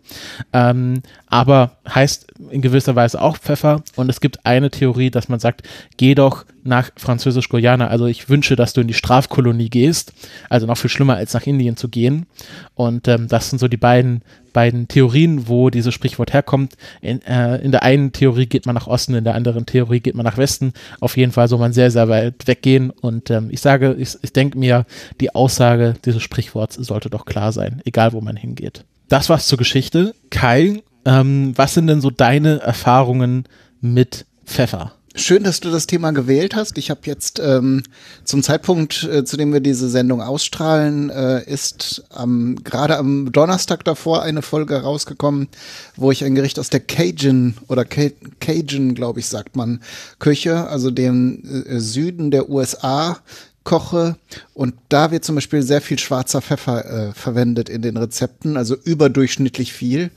ähm, 0.53 1.01
aber 1.27 1.71
heißt 1.93 2.27
in 2.49 2.61
gewisser 2.61 2.95
Weise 2.95 3.21
auch 3.21 3.37
Pfeffer. 3.37 3.83
Und 3.95 4.09
es 4.09 4.21
gibt 4.21 4.45
eine 4.45 4.69
Theorie, 4.69 5.11
dass 5.11 5.29
man 5.29 5.39
sagt, 5.39 5.63
geh 5.97 6.15
doch 6.15 6.45
nach 6.67 6.91
Französisch-Guyana, 6.95 7.87
also 7.87 8.05
ich 8.05 8.29
wünsche, 8.29 8.55
dass 8.55 8.73
du 8.73 8.81
in 8.81 8.87
die 8.87 8.93
Strafkolonie 8.93 9.69
gehst, 9.69 10.13
also 10.49 10.67
noch 10.67 10.77
viel 10.77 10.89
schlimmer 10.89 11.15
als 11.15 11.33
nach 11.33 11.47
Indien 11.47 11.77
zu 11.77 11.89
gehen 11.89 12.27
und 12.75 13.07
ähm, 13.07 13.27
das 13.27 13.49
sind 13.49 13.59
so 13.59 13.67
die 13.67 13.77
beiden, 13.77 14.21
beiden 14.53 14.87
Theorien, 14.87 15.47
wo 15.47 15.69
dieses 15.69 15.93
Sprichwort 15.93 16.33
herkommt. 16.33 16.77
In, 17.01 17.21
äh, 17.23 17.57
in 17.57 17.71
der 17.71 17.83
einen 17.83 18.11
Theorie 18.11 18.47
geht 18.47 18.65
man 18.65 18.73
nach 18.73 18.87
Osten, 18.87 19.13
in 19.13 19.23
der 19.23 19.35
anderen 19.35 19.65
Theorie 19.67 19.99
geht 19.99 20.15
man 20.15 20.25
nach 20.25 20.37
Westen. 20.37 20.73
Auf 20.99 21.15
jeden 21.15 21.31
Fall 21.31 21.47
soll 21.47 21.59
man 21.59 21.73
sehr, 21.73 21.91
sehr 21.91 22.09
weit 22.09 22.47
weggehen. 22.47 22.89
Und 22.89 23.29
ähm, 23.29 23.49
ich 23.51 23.61
sage, 23.61 23.95
ich, 23.99 24.17
ich 24.21 24.33
denke 24.33 24.57
mir, 24.57 24.85
die 25.21 25.35
Aussage 25.35 25.93
dieses 26.05 26.23
Sprichworts 26.23 26.75
sollte 26.75 27.11
doch 27.11 27.25
klar 27.25 27.51
sein, 27.51 27.81
egal 27.85 28.13
wo 28.13 28.21
man 28.21 28.35
hingeht. 28.35 28.83
Das 29.09 29.29
war's 29.29 29.47
zur 29.47 29.59
Geschichte. 29.59 30.15
Kai, 30.31 30.81
ähm, 31.05 31.53
was 31.55 31.75
sind 31.75 31.87
denn 31.87 32.01
so 32.01 32.09
deine 32.09 32.59
Erfahrungen 32.59 33.45
mit 33.79 34.25
Pfeffer? 34.45 34.96
Schön, 35.19 35.43
dass 35.43 35.59
du 35.59 35.71
das 35.71 35.87
Thema 35.87 36.11
gewählt 36.11 36.55
hast. 36.55 36.77
Ich 36.77 36.91
habe 36.91 37.01
jetzt 37.05 37.39
ähm, 37.39 37.81
zum 38.23 38.43
Zeitpunkt, 38.43 39.03
äh, 39.03 39.25
zu 39.25 39.35
dem 39.35 39.51
wir 39.51 39.61
diese 39.61 39.89
Sendung 39.89 40.21
ausstrahlen, 40.21 41.09
äh, 41.09 41.43
ist 41.43 42.03
ähm, 42.15 42.59
gerade 42.63 42.97
am 42.97 43.31
Donnerstag 43.31 43.83
davor 43.83 44.21
eine 44.21 44.43
Folge 44.43 44.79
rausgekommen, 44.79 45.47
wo 45.95 46.11
ich 46.11 46.23
ein 46.23 46.35
Gericht 46.35 46.59
aus 46.59 46.69
der 46.69 46.81
Cajun 46.81 47.55
oder 47.67 47.83
Cajun, 47.83 48.93
glaube 48.93 49.19
ich, 49.19 49.25
sagt 49.25 49.55
man, 49.55 49.81
Küche, 50.19 50.67
also 50.67 50.91
dem 50.91 51.65
äh, 51.67 51.79
Süden 51.79 52.29
der 52.29 52.51
USA 52.51 53.17
koche 53.63 54.17
und 54.53 54.75
da 54.87 55.09
wird 55.09 55.25
zum 55.25 55.33
Beispiel 55.33 55.63
sehr 55.63 55.81
viel 55.81 55.97
schwarzer 55.97 56.43
Pfeffer 56.43 56.85
äh, 56.85 57.13
verwendet 57.13 57.69
in 57.69 57.81
den 57.81 57.97
Rezepten, 57.97 58.55
also 58.55 58.75
überdurchschnittlich 58.75 59.73
viel 59.73 60.11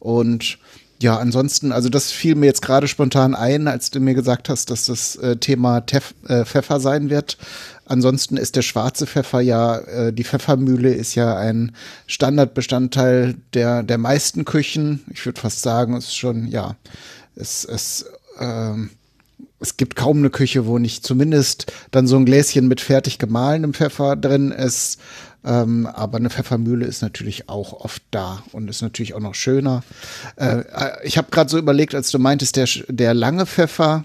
und 0.00 0.58
ja, 1.02 1.18
ansonsten, 1.18 1.72
also 1.72 1.88
das 1.90 2.10
fiel 2.10 2.34
mir 2.36 2.46
jetzt 2.46 2.62
gerade 2.62 2.88
spontan 2.88 3.34
ein, 3.34 3.68
als 3.68 3.90
du 3.90 4.00
mir 4.00 4.14
gesagt 4.14 4.48
hast, 4.48 4.70
dass 4.70 4.86
das 4.86 5.16
äh, 5.16 5.36
Thema 5.36 5.80
Tef 5.82 6.14
äh, 6.26 6.44
Pfeffer 6.44 6.80
sein 6.80 7.10
wird. 7.10 7.36
Ansonsten 7.84 8.36
ist 8.36 8.56
der 8.56 8.62
schwarze 8.62 9.06
Pfeffer 9.06 9.40
ja, 9.40 9.76
äh, 9.78 10.12
die 10.12 10.24
Pfeffermühle 10.24 10.92
ist 10.94 11.14
ja 11.14 11.36
ein 11.36 11.76
Standardbestandteil 12.06 13.36
der, 13.52 13.82
der 13.82 13.98
meisten 13.98 14.46
Küchen. 14.46 15.04
Ich 15.12 15.24
würde 15.26 15.40
fast 15.40 15.60
sagen, 15.60 15.94
es 15.94 16.06
ist 16.06 16.16
schon, 16.16 16.48
ja, 16.48 16.76
es, 17.34 17.64
es, 17.64 18.06
ähm, 18.40 18.90
es 19.58 19.76
gibt 19.76 19.96
kaum 19.96 20.18
eine 20.18 20.30
Küche, 20.30 20.66
wo 20.66 20.78
nicht 20.78 21.04
zumindest 21.04 21.72
dann 21.90 22.06
so 22.06 22.16
ein 22.16 22.26
Gläschen 22.26 22.68
mit 22.68 22.80
fertig 22.80 23.18
gemahlenem 23.18 23.74
Pfeffer 23.74 24.16
drin 24.16 24.50
ist. 24.52 25.00
Ähm, 25.44 25.86
aber 25.86 26.18
eine 26.18 26.28
Pfeffermühle 26.28 26.84
ist 26.84 27.02
natürlich 27.02 27.48
auch 27.48 27.72
oft 27.72 28.02
da 28.10 28.42
und 28.52 28.68
ist 28.68 28.82
natürlich 28.82 29.14
auch 29.14 29.20
noch 29.20 29.34
schöner. 29.34 29.82
Äh, 30.36 30.58
äh 30.58 31.04
ich 31.04 31.16
habe 31.18 31.30
gerade 31.30 31.48
so 31.48 31.56
überlegt, 31.56 31.94
als 31.94 32.10
du 32.10 32.18
meintest, 32.18 32.56
der, 32.56 32.68
der 32.88 33.14
lange 33.14 33.46
Pfeffer 33.46 34.04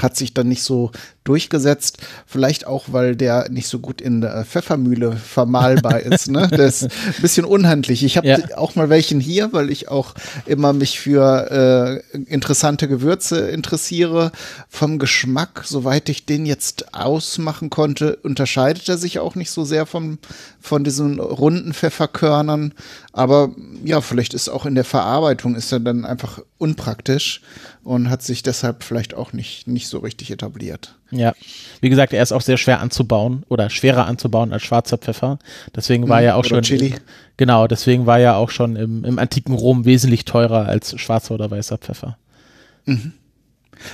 hat 0.00 0.16
sich 0.16 0.32
dann 0.32 0.48
nicht 0.48 0.62
so 0.62 0.92
durchgesetzt. 1.24 1.98
Vielleicht 2.26 2.66
auch, 2.66 2.86
weil 2.88 3.16
der 3.16 3.48
nicht 3.50 3.66
so 3.66 3.78
gut 3.78 4.00
in 4.00 4.20
der 4.20 4.44
Pfeffermühle 4.44 5.12
vermahlbar 5.12 6.00
ist. 6.00 6.30
Ne? 6.30 6.48
Der 6.48 6.66
ist 6.66 6.84
ein 6.84 6.90
bisschen 7.22 7.44
unhandlich. 7.44 8.04
Ich 8.04 8.16
habe 8.16 8.28
ja. 8.28 8.38
auch 8.56 8.74
mal 8.74 8.90
welchen 8.90 9.20
hier, 9.20 9.52
weil 9.52 9.70
ich 9.70 9.88
auch 9.88 10.14
immer 10.46 10.72
mich 10.72 11.00
für 11.00 12.02
äh, 12.14 12.22
interessante 12.32 12.88
Gewürze 12.88 13.48
interessiere. 13.50 14.32
Vom 14.68 14.98
Geschmack, 14.98 15.62
soweit 15.64 16.08
ich 16.08 16.26
den 16.26 16.46
jetzt 16.46 16.94
ausmachen 16.94 17.70
konnte, 17.70 18.16
unterscheidet 18.16 18.88
er 18.88 18.98
sich 18.98 19.18
auch 19.18 19.34
nicht 19.34 19.50
so 19.50 19.64
sehr 19.64 19.86
vom, 19.86 20.18
von 20.60 20.84
diesen 20.84 21.20
runden 21.20 21.72
Pfefferkörnern. 21.72 22.74
Aber 23.12 23.52
ja, 23.84 24.00
vielleicht 24.00 24.34
ist 24.34 24.48
auch 24.48 24.66
in 24.66 24.74
der 24.74 24.84
Verarbeitung 24.84 25.54
ist 25.54 25.72
er 25.72 25.80
dann 25.80 26.04
einfach 26.04 26.40
unpraktisch 26.58 27.40
und 27.82 28.10
hat 28.10 28.22
sich 28.22 28.42
deshalb 28.42 28.82
vielleicht 28.82 29.14
auch 29.14 29.32
nicht, 29.32 29.66
nicht 29.66 29.88
so 29.88 29.98
richtig 29.98 30.30
etabliert. 30.30 30.96
Ja, 31.18 31.34
wie 31.80 31.88
gesagt, 31.88 32.12
er 32.12 32.22
ist 32.22 32.32
auch 32.32 32.40
sehr 32.40 32.56
schwer 32.56 32.80
anzubauen 32.80 33.44
oder 33.48 33.70
schwerer 33.70 34.06
anzubauen 34.06 34.52
als 34.52 34.62
schwarzer 34.62 34.98
Pfeffer. 34.98 35.38
Deswegen 35.74 36.08
war 36.08 36.20
mhm, 36.20 36.26
er 36.26 36.36
auch 36.36 36.44
schon. 36.44 36.62
Chili. 36.62 36.94
Genau, 37.36 37.66
deswegen 37.66 38.06
war 38.06 38.18
er 38.18 38.36
auch 38.36 38.50
schon 38.50 38.76
im, 38.76 39.04
im 39.04 39.18
antiken 39.18 39.54
Rom 39.54 39.84
wesentlich 39.84 40.24
teurer 40.24 40.66
als 40.66 40.98
schwarzer 41.00 41.34
oder 41.34 41.50
weißer 41.50 41.78
Pfeffer. 41.78 42.16
Mhm. 42.84 43.12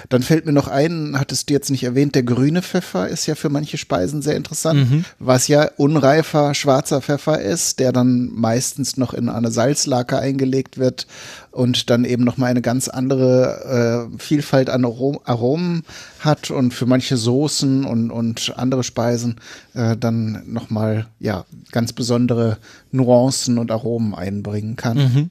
Dann 0.08 0.22
fällt 0.22 0.46
mir 0.46 0.52
noch 0.52 0.68
ein, 0.68 1.16
hattest 1.18 1.48
du 1.48 1.54
jetzt 1.54 1.70
nicht 1.70 1.84
erwähnt, 1.84 2.14
der 2.14 2.22
grüne 2.22 2.62
Pfeffer 2.62 3.08
ist 3.08 3.26
ja 3.26 3.34
für 3.34 3.48
manche 3.48 3.78
Speisen 3.78 4.22
sehr 4.22 4.36
interessant, 4.36 4.90
mhm. 4.90 5.04
was 5.18 5.48
ja 5.48 5.70
unreifer 5.76 6.54
schwarzer 6.54 7.00
Pfeffer 7.00 7.40
ist, 7.40 7.78
der 7.80 7.92
dann 7.92 8.30
meistens 8.34 8.96
noch 8.96 9.14
in 9.14 9.28
eine 9.28 9.50
Salzlake 9.50 10.18
eingelegt 10.18 10.78
wird 10.78 11.06
und 11.50 11.90
dann 11.90 12.04
eben 12.04 12.24
nochmal 12.24 12.50
eine 12.50 12.62
ganz 12.62 12.88
andere 12.88 14.08
äh, 14.14 14.18
Vielfalt 14.18 14.70
an 14.70 14.84
Arom 14.84 15.18
Aromen 15.24 15.82
hat 16.20 16.50
und 16.50 16.72
für 16.72 16.86
manche 16.86 17.16
Soßen 17.16 17.84
und, 17.84 18.10
und 18.10 18.54
andere 18.56 18.84
Speisen 18.84 19.36
äh, 19.74 19.96
dann 19.96 20.42
nochmal 20.46 21.06
ja 21.18 21.44
ganz 21.72 21.92
besondere 21.92 22.58
Nuancen 22.92 23.58
und 23.58 23.70
Aromen 23.70 24.14
einbringen 24.14 24.76
kann. 24.76 24.98
Mhm. 24.98 25.28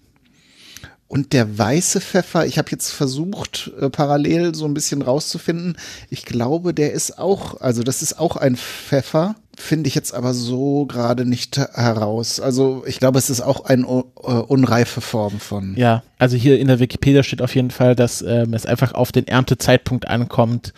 Und 1.09 1.33
der 1.33 1.57
weiße 1.57 2.01
Pfeffer, 2.01 2.45
ich 2.45 2.59
habe 2.59 2.69
jetzt 2.69 2.91
versucht, 2.91 3.71
äh, 3.81 3.89
parallel 3.89 4.53
so 4.53 4.65
ein 4.65 4.75
bisschen 4.75 5.01
rauszufinden. 5.01 5.75
Ich 6.11 6.23
glaube, 6.23 6.71
der 6.71 6.93
ist 6.93 7.17
auch, 7.17 7.59
also 7.61 7.81
das 7.81 8.03
ist 8.03 8.19
auch 8.19 8.35
ein 8.35 8.55
Pfeffer, 8.55 9.35
finde 9.57 9.87
ich 9.87 9.95
jetzt 9.95 10.13
aber 10.13 10.35
so 10.35 10.85
gerade 10.85 11.25
nicht 11.25 11.57
heraus. 11.57 12.39
Also 12.39 12.83
ich 12.85 12.99
glaube, 12.99 13.17
es 13.17 13.31
ist 13.31 13.41
auch 13.41 13.65
eine 13.65 13.87
uh, 13.87 14.03
unreife 14.47 15.01
Form 15.01 15.39
von. 15.39 15.75
Ja, 15.75 16.03
also 16.19 16.37
hier 16.37 16.59
in 16.59 16.67
der 16.67 16.79
Wikipedia 16.79 17.23
steht 17.23 17.41
auf 17.41 17.55
jeden 17.55 17.71
Fall, 17.71 17.95
dass 17.95 18.21
ähm, 18.21 18.53
es 18.53 18.67
einfach 18.67 18.93
auf 18.93 19.11
den 19.11 19.27
Erntezeitpunkt 19.27 20.07
ankommt, 20.07 20.73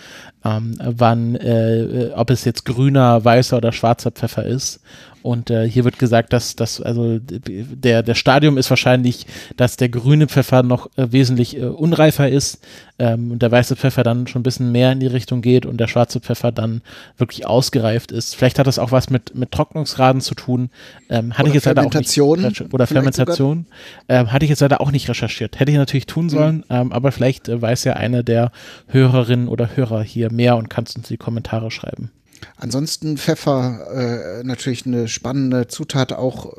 ähm, 0.45 0.77
wann, 0.81 1.35
äh, 1.35 2.11
ob 2.15 2.29
es 2.29 2.45
jetzt 2.45 2.63
grüner, 2.63 3.23
weißer 3.25 3.57
oder 3.57 3.73
schwarzer 3.73 4.11
Pfeffer 4.11 4.45
ist. 4.45 4.79
Und 5.23 5.49
äh, 5.49 5.69
hier 5.69 5.83
wird 5.83 5.99
gesagt, 5.99 6.33
dass 6.33 6.55
das, 6.55 6.81
also 6.81 7.19
der, 7.19 8.03
der 8.03 8.15
Stadium 8.15 8.57
ist 8.57 8.69
wahrscheinlich, 8.69 9.27
dass 9.55 9.77
der 9.77 9.89
grüne 9.89 10.27
Pfeffer 10.27 10.63
noch 10.63 10.87
äh, 10.97 11.11
wesentlich 11.11 11.57
äh, 11.57 11.65
unreifer 11.65 12.29
ist 12.29 12.59
ähm, 12.97 13.31
und 13.31 13.41
der 13.41 13.51
weiße 13.51 13.75
Pfeffer 13.75 14.03
dann 14.03 14.27
schon 14.27 14.41
ein 14.41 14.43
bisschen 14.43 14.71
mehr 14.71 14.91
in 14.91 14.99
die 14.99 15.07
Richtung 15.07 15.41
geht 15.41 15.65
und 15.65 15.77
der 15.77 15.87
schwarze 15.87 16.19
Pfeffer 16.19 16.51
dann 16.51 16.81
wirklich 17.17 17.45
ausgereift 17.45 18.11
ist. 18.11 18.35
Vielleicht 18.35 18.59
hat 18.59 18.67
das 18.67 18.79
auch 18.79 18.91
was 18.91 19.09
mit, 19.09 19.35
mit 19.35 19.51
Trocknungsgraden 19.51 20.21
zu 20.21 20.35
tun. 20.35 20.69
Ähm, 21.09 21.33
hatte 21.33 21.43
oder 21.43 21.49
ich 21.49 21.53
jetzt 21.55 21.65
leider 21.65 21.85
auch 21.85 21.93
nicht 21.93 22.73
oder 22.73 22.87
Fermentation. 22.87 23.65
Ähm, 24.09 24.31
hatte 24.31 24.45
ich 24.45 24.49
jetzt 24.49 24.61
leider 24.61 24.81
auch 24.81 24.91
nicht 24.91 25.09
recherchiert. 25.09 25.59
Hätte 25.59 25.71
ich 25.71 25.77
natürlich 25.77 26.05
tun 26.05 26.29
sollen, 26.29 26.57
mhm. 26.57 26.63
ähm, 26.69 26.91
aber 26.91 27.11
vielleicht 27.11 27.49
äh, 27.49 27.61
weiß 27.61 27.83
ja 27.83 27.93
eine 27.93 28.23
der 28.23 28.51
Hörerinnen 28.87 29.47
oder 29.47 29.75
Hörer 29.75 30.03
hier 30.03 30.31
mehr 30.31 30.57
und 30.57 30.69
kannst 30.69 30.97
uns 30.97 31.07
die 31.07 31.17
Kommentare 31.17 31.71
schreiben. 31.71 32.11
Ansonsten 32.57 33.17
Pfeffer 33.17 34.39
äh, 34.39 34.43
natürlich 34.43 34.85
eine 34.85 35.07
spannende 35.07 35.67
Zutat 35.67 36.13
auch 36.13 36.53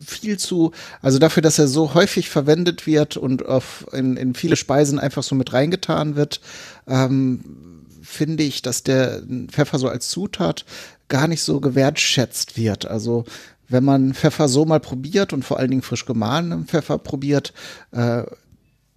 viel 0.00 0.38
zu, 0.38 0.72
also 1.02 1.18
dafür, 1.18 1.42
dass 1.42 1.58
er 1.58 1.66
so 1.66 1.94
häufig 1.94 2.28
verwendet 2.28 2.86
wird 2.86 3.16
und 3.16 3.46
auf, 3.46 3.86
in, 3.92 4.16
in 4.16 4.34
viele 4.34 4.56
Speisen 4.56 4.98
einfach 4.98 5.22
so 5.22 5.34
mit 5.34 5.52
reingetan 5.52 6.16
wird, 6.16 6.40
ähm, 6.86 7.40
finde 8.02 8.42
ich, 8.42 8.62
dass 8.62 8.82
der 8.82 9.22
Pfeffer 9.48 9.78
so 9.78 9.88
als 9.88 10.08
Zutat 10.08 10.64
gar 11.08 11.26
nicht 11.26 11.42
so 11.42 11.60
gewertschätzt 11.60 12.56
wird. 12.56 12.86
Also 12.86 13.24
wenn 13.68 13.84
man 13.84 14.14
Pfeffer 14.14 14.48
so 14.48 14.64
mal 14.64 14.80
probiert 14.80 15.32
und 15.32 15.44
vor 15.44 15.58
allen 15.58 15.70
Dingen 15.70 15.82
frisch 15.82 16.04
gemahlenen 16.04 16.66
Pfeffer 16.66 16.98
probiert, 16.98 17.52
äh, 17.92 18.24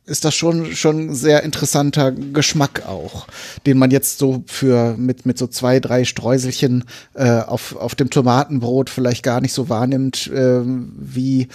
ist 0.07 0.25
das 0.25 0.33
schon 0.35 0.75
schon 0.75 1.13
sehr 1.13 1.43
interessanter 1.43 2.11
Geschmack 2.11 2.83
auch, 2.87 3.27
den 3.65 3.77
man 3.77 3.91
jetzt 3.91 4.17
so 4.17 4.43
für 4.47 4.95
mit 4.97 5.25
mit 5.25 5.37
so 5.37 5.47
zwei 5.47 5.79
drei 5.79 6.05
Streuselchen 6.05 6.85
äh, 7.13 7.41
auf 7.41 7.75
auf 7.75 7.95
dem 7.95 8.09
Tomatenbrot 8.09 8.89
vielleicht 8.89 9.23
gar 9.23 9.41
nicht 9.41 9.53
so 9.53 9.69
wahrnimmt, 9.69 10.27
äh, 10.27 10.61
wie 10.63 11.47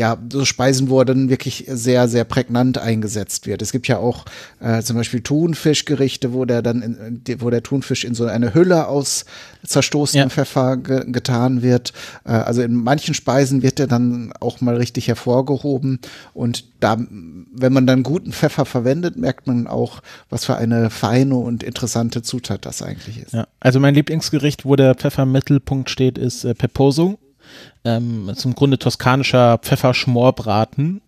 ja, 0.00 0.16
so 0.32 0.46
Speisen, 0.46 0.88
wo 0.88 1.00
er 1.00 1.04
dann 1.04 1.28
wirklich 1.28 1.66
sehr, 1.68 2.08
sehr 2.08 2.24
prägnant 2.24 2.78
eingesetzt 2.78 3.46
wird. 3.46 3.60
Es 3.60 3.70
gibt 3.70 3.86
ja 3.86 3.98
auch 3.98 4.24
äh, 4.58 4.80
zum 4.80 4.96
Beispiel 4.96 5.20
Thunfischgerichte, 5.20 6.32
wo 6.32 6.46
der 6.46 6.62
dann, 6.62 6.80
in, 6.80 7.22
wo 7.40 7.50
der 7.50 7.62
Thunfisch 7.62 8.04
in 8.04 8.14
so 8.14 8.24
eine 8.24 8.54
Hülle 8.54 8.88
aus 8.88 9.26
zerstoßenem 9.66 10.28
ja. 10.28 10.30
Pfeffer 10.30 10.78
ge 10.78 11.04
getan 11.12 11.60
wird. 11.60 11.92
Äh, 12.24 12.30
also 12.30 12.62
in 12.62 12.76
manchen 12.76 13.12
Speisen 13.12 13.62
wird 13.62 13.78
der 13.78 13.88
dann 13.88 14.32
auch 14.40 14.62
mal 14.62 14.76
richtig 14.76 15.06
hervorgehoben. 15.06 15.98
Und 16.32 16.64
da, 16.80 16.96
wenn 16.96 17.72
man 17.72 17.86
dann 17.86 17.99
guten 18.02 18.32
Pfeffer 18.32 18.64
verwendet, 18.64 19.16
merkt 19.16 19.46
man 19.46 19.66
auch, 19.66 20.00
was 20.28 20.44
für 20.44 20.56
eine 20.56 20.90
feine 20.90 21.36
und 21.36 21.62
interessante 21.62 22.22
Zutat 22.22 22.66
das 22.66 22.82
eigentlich 22.82 23.22
ist. 23.22 23.32
Ja, 23.32 23.46
also 23.60 23.80
mein 23.80 23.94
Lieblingsgericht, 23.94 24.64
wo 24.64 24.76
der 24.76 24.94
Pfeffer 24.94 25.24
im 25.24 25.32
Mittelpunkt 25.32 25.90
steht, 25.90 26.18
ist 26.18 26.44
äh, 26.44 26.54
Peposo 26.54 27.18
ähm, 27.84 28.32
zum 28.34 28.54
Grunde 28.54 28.78
toskanischer 28.78 29.58
Pfefferschmorbraten, 29.58 31.00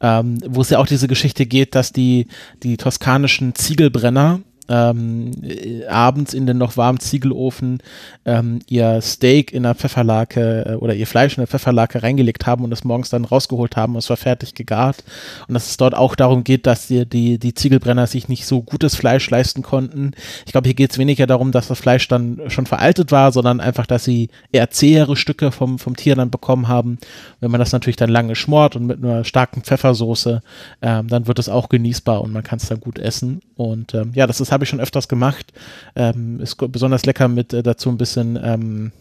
ähm, 0.00 0.38
wo 0.46 0.60
es 0.60 0.70
ja 0.70 0.78
auch 0.78 0.86
diese 0.86 1.08
Geschichte 1.08 1.46
geht, 1.46 1.74
dass 1.74 1.92
die, 1.92 2.26
die 2.62 2.76
toskanischen 2.76 3.54
Ziegelbrenner 3.54 4.40
ähm, 4.68 5.32
äh, 5.42 5.86
abends 5.86 6.34
in 6.34 6.46
den 6.46 6.58
noch 6.58 6.76
warmen 6.76 7.00
Ziegelofen 7.00 7.82
ähm, 8.24 8.60
ihr 8.68 9.00
Steak 9.00 9.52
in 9.52 9.62
der 9.62 9.74
Pfefferlake 9.74 10.64
äh, 10.66 10.74
oder 10.74 10.94
ihr 10.94 11.06
Fleisch 11.06 11.36
in 11.36 11.40
der 11.40 11.46
Pfefferlake 11.46 12.02
reingelegt 12.02 12.46
haben 12.46 12.64
und 12.64 12.72
es 12.72 12.84
morgens 12.84 13.10
dann 13.10 13.24
rausgeholt 13.24 13.76
haben 13.76 13.94
und 13.94 14.00
es 14.00 14.10
war 14.10 14.16
fertig 14.16 14.54
gegart. 14.54 15.02
Und 15.46 15.54
dass 15.54 15.68
es 15.70 15.76
dort 15.76 15.94
auch 15.94 16.14
darum 16.14 16.44
geht, 16.44 16.66
dass 16.66 16.86
die, 16.86 17.06
die, 17.06 17.38
die 17.38 17.54
Ziegelbrenner 17.54 18.06
sich 18.06 18.28
nicht 18.28 18.46
so 18.46 18.62
gutes 18.62 18.94
Fleisch 18.94 19.28
leisten 19.30 19.62
konnten. 19.62 20.12
Ich 20.46 20.52
glaube, 20.52 20.68
hier 20.68 20.74
geht 20.74 20.92
es 20.92 20.98
weniger 20.98 21.26
darum, 21.26 21.52
dass 21.52 21.68
das 21.68 21.78
Fleisch 21.78 22.08
dann 22.08 22.40
schon 22.48 22.66
veraltet 22.66 23.10
war, 23.12 23.32
sondern 23.32 23.60
einfach, 23.60 23.86
dass 23.86 24.04
sie 24.04 24.28
eher 24.52 24.70
zähere 24.70 25.16
Stücke 25.16 25.50
vom, 25.52 25.78
vom 25.78 25.96
Tier 25.96 26.14
dann 26.14 26.30
bekommen 26.30 26.68
haben. 26.68 26.98
Wenn 27.40 27.50
man 27.50 27.60
das 27.60 27.72
natürlich 27.72 27.96
dann 27.96 28.10
lange 28.10 28.34
schmort 28.34 28.76
und 28.76 28.86
mit 28.86 29.02
einer 29.02 29.24
starken 29.24 29.62
Pfeffersoße, 29.62 30.42
ähm, 30.82 31.08
dann 31.08 31.26
wird 31.26 31.38
es 31.38 31.48
auch 31.48 31.68
genießbar 31.68 32.20
und 32.20 32.32
man 32.32 32.42
kann 32.42 32.58
es 32.58 32.68
dann 32.68 32.80
gut 32.80 32.98
essen. 32.98 33.40
Und 33.56 33.94
ähm, 33.94 34.12
ja, 34.14 34.26
das 34.26 34.40
ist 34.40 34.52
habe 34.58 34.64
ich 34.64 34.70
schon 34.70 34.80
öfters 34.80 35.08
gemacht. 35.08 35.52
Ähm, 35.94 36.40
ist 36.40 36.56
besonders 36.56 37.06
lecker 37.06 37.28
mit 37.28 37.52
äh, 37.52 37.62
dazu 37.62 37.88
ein 37.88 37.96
bisschen 37.96 38.38
ähm, 38.42 38.92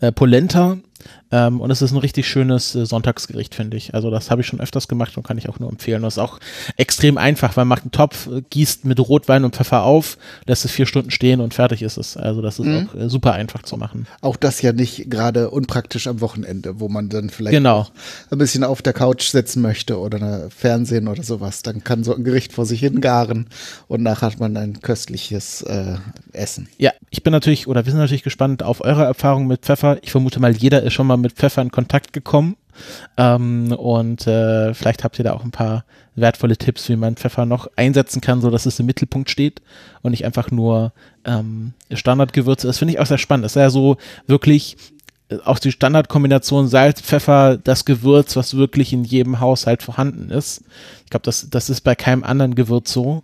äh, 0.00 0.12
Polenta 0.12 0.76
Ähm, 1.32 1.60
und 1.60 1.70
es 1.70 1.80
ist 1.82 1.92
ein 1.92 1.98
richtig 1.98 2.26
schönes 2.28 2.74
äh, 2.74 2.84
Sonntagsgericht, 2.86 3.54
finde 3.54 3.76
ich. 3.76 3.94
Also 3.94 4.10
das 4.10 4.30
habe 4.30 4.40
ich 4.40 4.46
schon 4.46 4.60
öfters 4.60 4.88
gemacht 4.88 5.16
und 5.16 5.22
kann 5.22 5.38
ich 5.38 5.48
auch 5.48 5.58
nur 5.60 5.68
empfehlen. 5.70 6.02
Das 6.02 6.14
ist 6.14 6.18
auch 6.18 6.38
extrem 6.76 7.18
einfach, 7.18 7.56
weil 7.56 7.64
man 7.64 7.76
macht 7.76 7.82
einen 7.84 7.92
Topf, 7.92 8.26
äh, 8.26 8.42
gießt 8.50 8.84
mit 8.84 8.98
Rotwein 9.00 9.44
und 9.44 9.54
Pfeffer 9.54 9.84
auf, 9.84 10.18
lässt 10.46 10.64
es 10.64 10.72
vier 10.72 10.86
Stunden 10.86 11.10
stehen 11.10 11.40
und 11.40 11.54
fertig 11.54 11.82
ist 11.82 11.96
es. 11.98 12.16
Also 12.16 12.42
das 12.42 12.58
ist 12.58 12.66
Mhm. 12.66 12.88
auch 12.90 12.94
äh, 13.00 13.08
super 13.08 13.32
einfach 13.32 13.62
zu 13.62 13.76
machen. 13.76 14.06
Auch 14.20 14.36
das 14.36 14.60
ja 14.62 14.72
nicht 14.72 15.08
gerade 15.10 15.50
unpraktisch 15.50 16.06
am 16.08 16.20
Wochenende, 16.20 16.80
wo 16.80 16.88
man 16.88 17.08
dann 17.08 17.30
vielleicht 17.30 17.54
Genau. 17.56 17.86
ein 18.30 18.38
bisschen 18.38 18.64
auf 18.64 18.82
der 18.82 18.92
Couch 18.92 19.28
sitzen 19.28 19.62
möchte 19.62 19.98
oder 19.98 20.48
Fernsehen 20.50 21.06
oder 21.08 21.22
sowas. 21.22 21.62
Dann 21.62 21.84
kann 21.84 22.02
so 22.04 22.14
ein 22.14 22.24
Gericht 22.24 22.52
vor 22.52 22.66
sich 22.66 22.80
hingaren 22.80 23.46
und 23.88 24.02
nachher 24.02 24.26
hat 24.26 24.40
man 24.40 24.56
ein 24.56 24.80
köstliches 24.82 25.62
äh, 25.62 25.94
Essen. 26.32 26.68
Ja, 26.78 26.90
ich 27.10 27.22
bin 27.22 27.32
natürlich, 27.32 27.66
oder 27.68 27.84
wir 27.84 27.92
sind 27.92 28.00
natürlich 28.00 28.22
gespannt 28.22 28.62
auf 28.62 28.80
eure 28.82 29.04
Erfahrungen 29.04 29.46
mit 29.46 29.62
Pfeffer. 29.62 29.98
Ich 30.02 30.10
vermute 30.10 30.40
mal, 30.40 30.56
jeder 30.56 30.82
ist 30.82 30.89
schon 30.90 31.06
mal 31.06 31.16
mit 31.16 31.32
Pfeffer 31.32 31.62
in 31.62 31.70
Kontakt 31.70 32.12
gekommen. 32.12 32.56
Ähm, 33.16 33.72
und 33.72 34.26
äh, 34.26 34.74
vielleicht 34.74 35.04
habt 35.04 35.18
ihr 35.18 35.24
da 35.24 35.32
auch 35.32 35.44
ein 35.44 35.50
paar 35.50 35.84
wertvolle 36.14 36.56
Tipps, 36.56 36.88
wie 36.88 36.96
man 36.96 37.16
Pfeffer 37.16 37.46
noch 37.46 37.68
einsetzen 37.76 38.20
kann, 38.20 38.40
so 38.40 38.50
dass 38.50 38.66
es 38.66 38.78
im 38.80 38.86
Mittelpunkt 38.86 39.30
steht 39.30 39.60
und 40.02 40.12
nicht 40.12 40.24
einfach 40.24 40.50
nur 40.50 40.92
ähm, 41.24 41.72
Standardgewürze 41.92 42.68
ist. 42.68 42.78
Finde 42.78 42.94
ich 42.94 43.00
auch 43.00 43.06
sehr 43.06 43.18
spannend. 43.18 43.44
Das 43.44 43.52
ist 43.52 43.60
ja 43.60 43.70
so 43.70 43.96
wirklich 44.26 44.76
auch 45.44 45.58
die 45.58 45.72
Standardkombination 45.72 46.68
Salz, 46.68 47.00
Pfeffer, 47.00 47.56
das 47.56 47.84
Gewürz, 47.84 48.36
was 48.36 48.56
wirklich 48.56 48.92
in 48.92 49.04
jedem 49.04 49.40
Haushalt 49.40 49.82
vorhanden 49.82 50.30
ist. 50.30 50.64
Ich 51.04 51.10
glaube, 51.10 51.24
das, 51.24 51.48
das 51.50 51.70
ist 51.70 51.82
bei 51.82 51.94
keinem 51.94 52.24
anderen 52.24 52.54
Gewürz 52.54 52.92
so. 52.92 53.22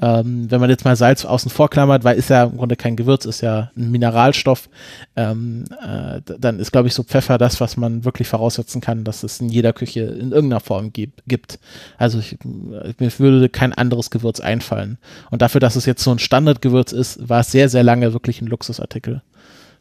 Ähm, 0.00 0.48
wenn 0.48 0.60
man 0.60 0.70
jetzt 0.70 0.84
mal 0.84 0.94
Salz 0.94 1.24
außen 1.24 1.50
vor 1.50 1.70
klammert, 1.70 2.04
weil 2.04 2.16
ist 2.16 2.30
ja 2.30 2.44
im 2.44 2.56
Grunde 2.56 2.76
kein 2.76 2.94
Gewürz, 2.94 3.24
ist 3.24 3.40
ja 3.40 3.72
ein 3.76 3.90
Mineralstoff, 3.90 4.68
ähm, 5.16 5.64
äh, 5.84 6.20
dann 6.38 6.60
ist, 6.60 6.70
glaube 6.70 6.86
ich, 6.86 6.94
so 6.94 7.02
Pfeffer 7.02 7.36
das, 7.36 7.60
was 7.60 7.76
man 7.76 8.04
wirklich 8.04 8.28
voraussetzen 8.28 8.80
kann, 8.80 9.02
dass 9.02 9.24
es 9.24 9.40
in 9.40 9.48
jeder 9.48 9.72
Küche 9.72 10.02
in 10.02 10.30
irgendeiner 10.30 10.60
Form 10.60 10.92
gibt. 10.92 11.58
Also 11.96 12.20
ich, 12.20 12.38
mir 12.44 13.18
würde 13.18 13.48
kein 13.48 13.72
anderes 13.72 14.10
Gewürz 14.10 14.38
einfallen. 14.38 14.98
Und 15.30 15.42
dafür, 15.42 15.60
dass 15.60 15.74
es 15.74 15.86
jetzt 15.86 16.04
so 16.04 16.12
ein 16.12 16.20
Standardgewürz 16.20 16.92
ist, 16.92 17.28
war 17.28 17.40
es 17.40 17.50
sehr, 17.50 17.68
sehr 17.68 17.82
lange 17.82 18.12
wirklich 18.12 18.40
ein 18.40 18.46
Luxusartikel. 18.46 19.22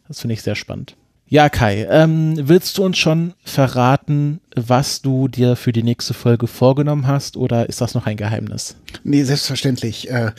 Das 0.07 0.21
finde 0.21 0.33
ich 0.33 0.41
sehr 0.41 0.55
spannend. 0.55 0.95
Ja, 1.29 1.49
Kai, 1.49 1.85
ähm, 1.89 2.35
willst 2.37 2.77
du 2.77 2.85
uns 2.85 2.97
schon 2.97 3.33
verraten, 3.43 4.39
was 4.55 5.01
du 5.01 5.27
dir 5.27 5.57
für 5.57 5.73
die 5.73 5.83
nächste 5.83 6.13
Folge 6.13 6.47
vorgenommen 6.47 7.05
hast 7.05 7.35
oder 7.35 7.67
ist 7.67 7.81
das 7.81 7.93
noch 7.93 8.05
ein 8.05 8.15
Geheimnis? 8.15 8.75
Nee, 9.03 9.23
selbstverständlich. 9.23 10.09
Äh, 10.09 10.31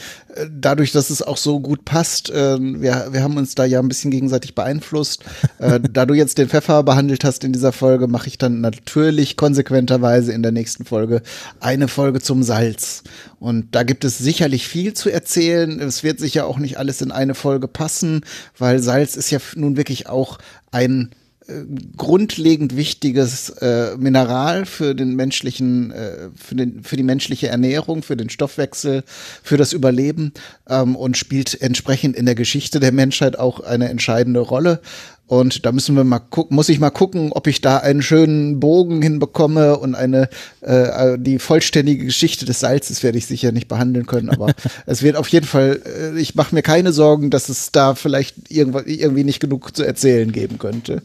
dadurch, 0.50 0.92
dass 0.92 1.10
es 1.10 1.20
auch 1.20 1.36
so 1.36 1.60
gut 1.60 1.84
passt, 1.84 2.30
äh, 2.30 2.58
wir, 2.58 3.08
wir 3.10 3.22
haben 3.22 3.36
uns 3.36 3.54
da 3.54 3.66
ja 3.66 3.80
ein 3.80 3.88
bisschen 3.88 4.10
gegenseitig 4.10 4.54
beeinflusst. 4.54 5.24
Äh, 5.58 5.78
da 5.92 6.06
du 6.06 6.14
jetzt 6.14 6.38
den 6.38 6.48
Pfeffer 6.48 6.82
behandelt 6.82 7.22
hast 7.22 7.44
in 7.44 7.52
dieser 7.52 7.72
Folge, 7.72 8.08
mache 8.08 8.28
ich 8.28 8.38
dann 8.38 8.62
natürlich 8.62 9.36
konsequenterweise 9.36 10.32
in 10.32 10.42
der 10.42 10.52
nächsten 10.52 10.86
Folge 10.86 11.20
eine 11.60 11.88
Folge 11.88 12.20
zum 12.20 12.42
Salz. 12.42 13.02
Und 13.38 13.74
da 13.74 13.82
gibt 13.82 14.04
es 14.04 14.18
sicherlich 14.18 14.66
viel 14.66 14.94
zu 14.94 15.10
erzählen. 15.10 15.80
Es 15.80 16.02
wird 16.02 16.18
sicher 16.18 16.46
auch 16.46 16.58
nicht 16.58 16.78
alles 16.78 17.00
in 17.02 17.12
eine 17.12 17.34
Folge 17.34 17.68
passen, 17.68 18.22
weil 18.58 18.80
Salz 18.80 19.16
ist 19.16 19.30
ja 19.30 19.38
nun 19.54 19.76
wirklich 19.76 20.08
auch 20.08 20.38
ein 20.72 21.10
äh, 21.48 21.64
grundlegend 21.96 22.76
wichtiges 22.76 23.48
äh, 23.48 23.96
Mineral 23.96 24.66
für 24.66 24.94
den 24.94 25.14
menschlichen, 25.14 25.92
äh, 25.92 26.28
für, 26.34 26.56
den, 26.56 26.82
für 26.82 26.96
die 26.96 27.02
menschliche 27.02 27.48
Ernährung, 27.48 28.02
für 28.02 28.16
den 28.16 28.28
Stoffwechsel, 28.28 29.02
für 29.42 29.56
das 29.56 29.72
Überleben 29.72 30.32
ähm, 30.68 30.94
und 30.94 31.16
spielt 31.16 31.60
entsprechend 31.60 32.16
in 32.16 32.26
der 32.26 32.34
Geschichte 32.34 32.80
der 32.80 32.92
Menschheit 32.92 33.38
auch 33.38 33.60
eine 33.60 33.88
entscheidende 33.88 34.40
Rolle. 34.40 34.80
Und 35.28 35.66
da 35.66 35.72
müssen 35.72 35.94
wir 35.94 36.04
mal 36.04 36.20
gucken, 36.20 36.56
muss 36.56 36.70
ich 36.70 36.80
mal 36.80 36.88
gucken, 36.88 37.32
ob 37.32 37.46
ich 37.46 37.60
da 37.60 37.76
einen 37.76 38.00
schönen 38.00 38.60
Bogen 38.60 39.02
hinbekomme 39.02 39.78
und 39.78 39.94
eine 39.94 40.30
äh, 40.62 41.18
die 41.18 41.38
vollständige 41.38 42.06
Geschichte 42.06 42.46
des 42.46 42.60
Salzes 42.60 43.02
werde 43.02 43.18
ich 43.18 43.26
sicher 43.26 43.52
nicht 43.52 43.68
behandeln 43.68 44.06
können, 44.06 44.30
aber 44.30 44.54
es 44.86 45.02
wird 45.02 45.16
auf 45.16 45.28
jeden 45.28 45.46
Fall, 45.46 45.82
äh, 45.84 46.18
ich 46.18 46.34
mache 46.34 46.54
mir 46.54 46.62
keine 46.62 46.92
Sorgen, 46.92 47.28
dass 47.28 47.50
es 47.50 47.72
da 47.72 47.94
vielleicht 47.94 48.50
irgendwie 48.50 49.22
nicht 49.22 49.38
genug 49.38 49.76
zu 49.76 49.84
erzählen 49.84 50.32
geben 50.32 50.58
könnte. 50.58 51.02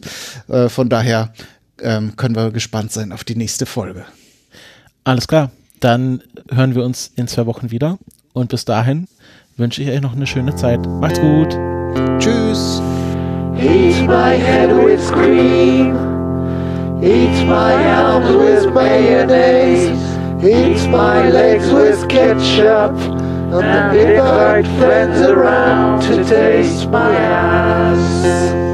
Äh, 0.48 0.70
von 0.70 0.88
daher 0.88 1.34
ähm, 1.82 2.16
können 2.16 2.34
wir 2.34 2.50
gespannt 2.50 2.92
sein 2.92 3.12
auf 3.12 3.24
die 3.24 3.36
nächste 3.36 3.66
Folge. 3.66 4.06
Alles 5.04 5.28
klar, 5.28 5.50
dann 5.80 6.22
hören 6.50 6.74
wir 6.74 6.82
uns 6.82 7.10
in 7.14 7.28
zwei 7.28 7.44
Wochen 7.44 7.70
wieder 7.70 7.98
und 8.32 8.48
bis 8.48 8.64
dahin 8.64 9.06
wünsche 9.58 9.82
ich 9.82 9.90
euch 9.90 10.00
noch 10.00 10.16
eine 10.16 10.26
schöne 10.26 10.56
Zeit. 10.56 10.80
Macht's 10.86 11.20
gut. 11.20 11.58
Tschüss. 12.18 12.80
Eat 13.58 14.06
my 14.06 14.30
head 14.34 14.70
with 14.84 15.00
cream. 15.12 15.94
Eat 17.02 17.46
my 17.46 17.74
arms 17.94 18.34
with 18.36 18.72
mayonnaise. 18.74 20.00
Eat 20.44 20.88
my 20.90 21.28
legs 21.28 21.70
with 21.72 22.08
ketchup. 22.08 22.92
And 23.54 23.96
invite 23.96 24.66
friends 24.78 25.20
around 25.20 26.02
to 26.02 26.24
taste 26.24 26.88
my 26.90 27.14
ass. 27.14 28.73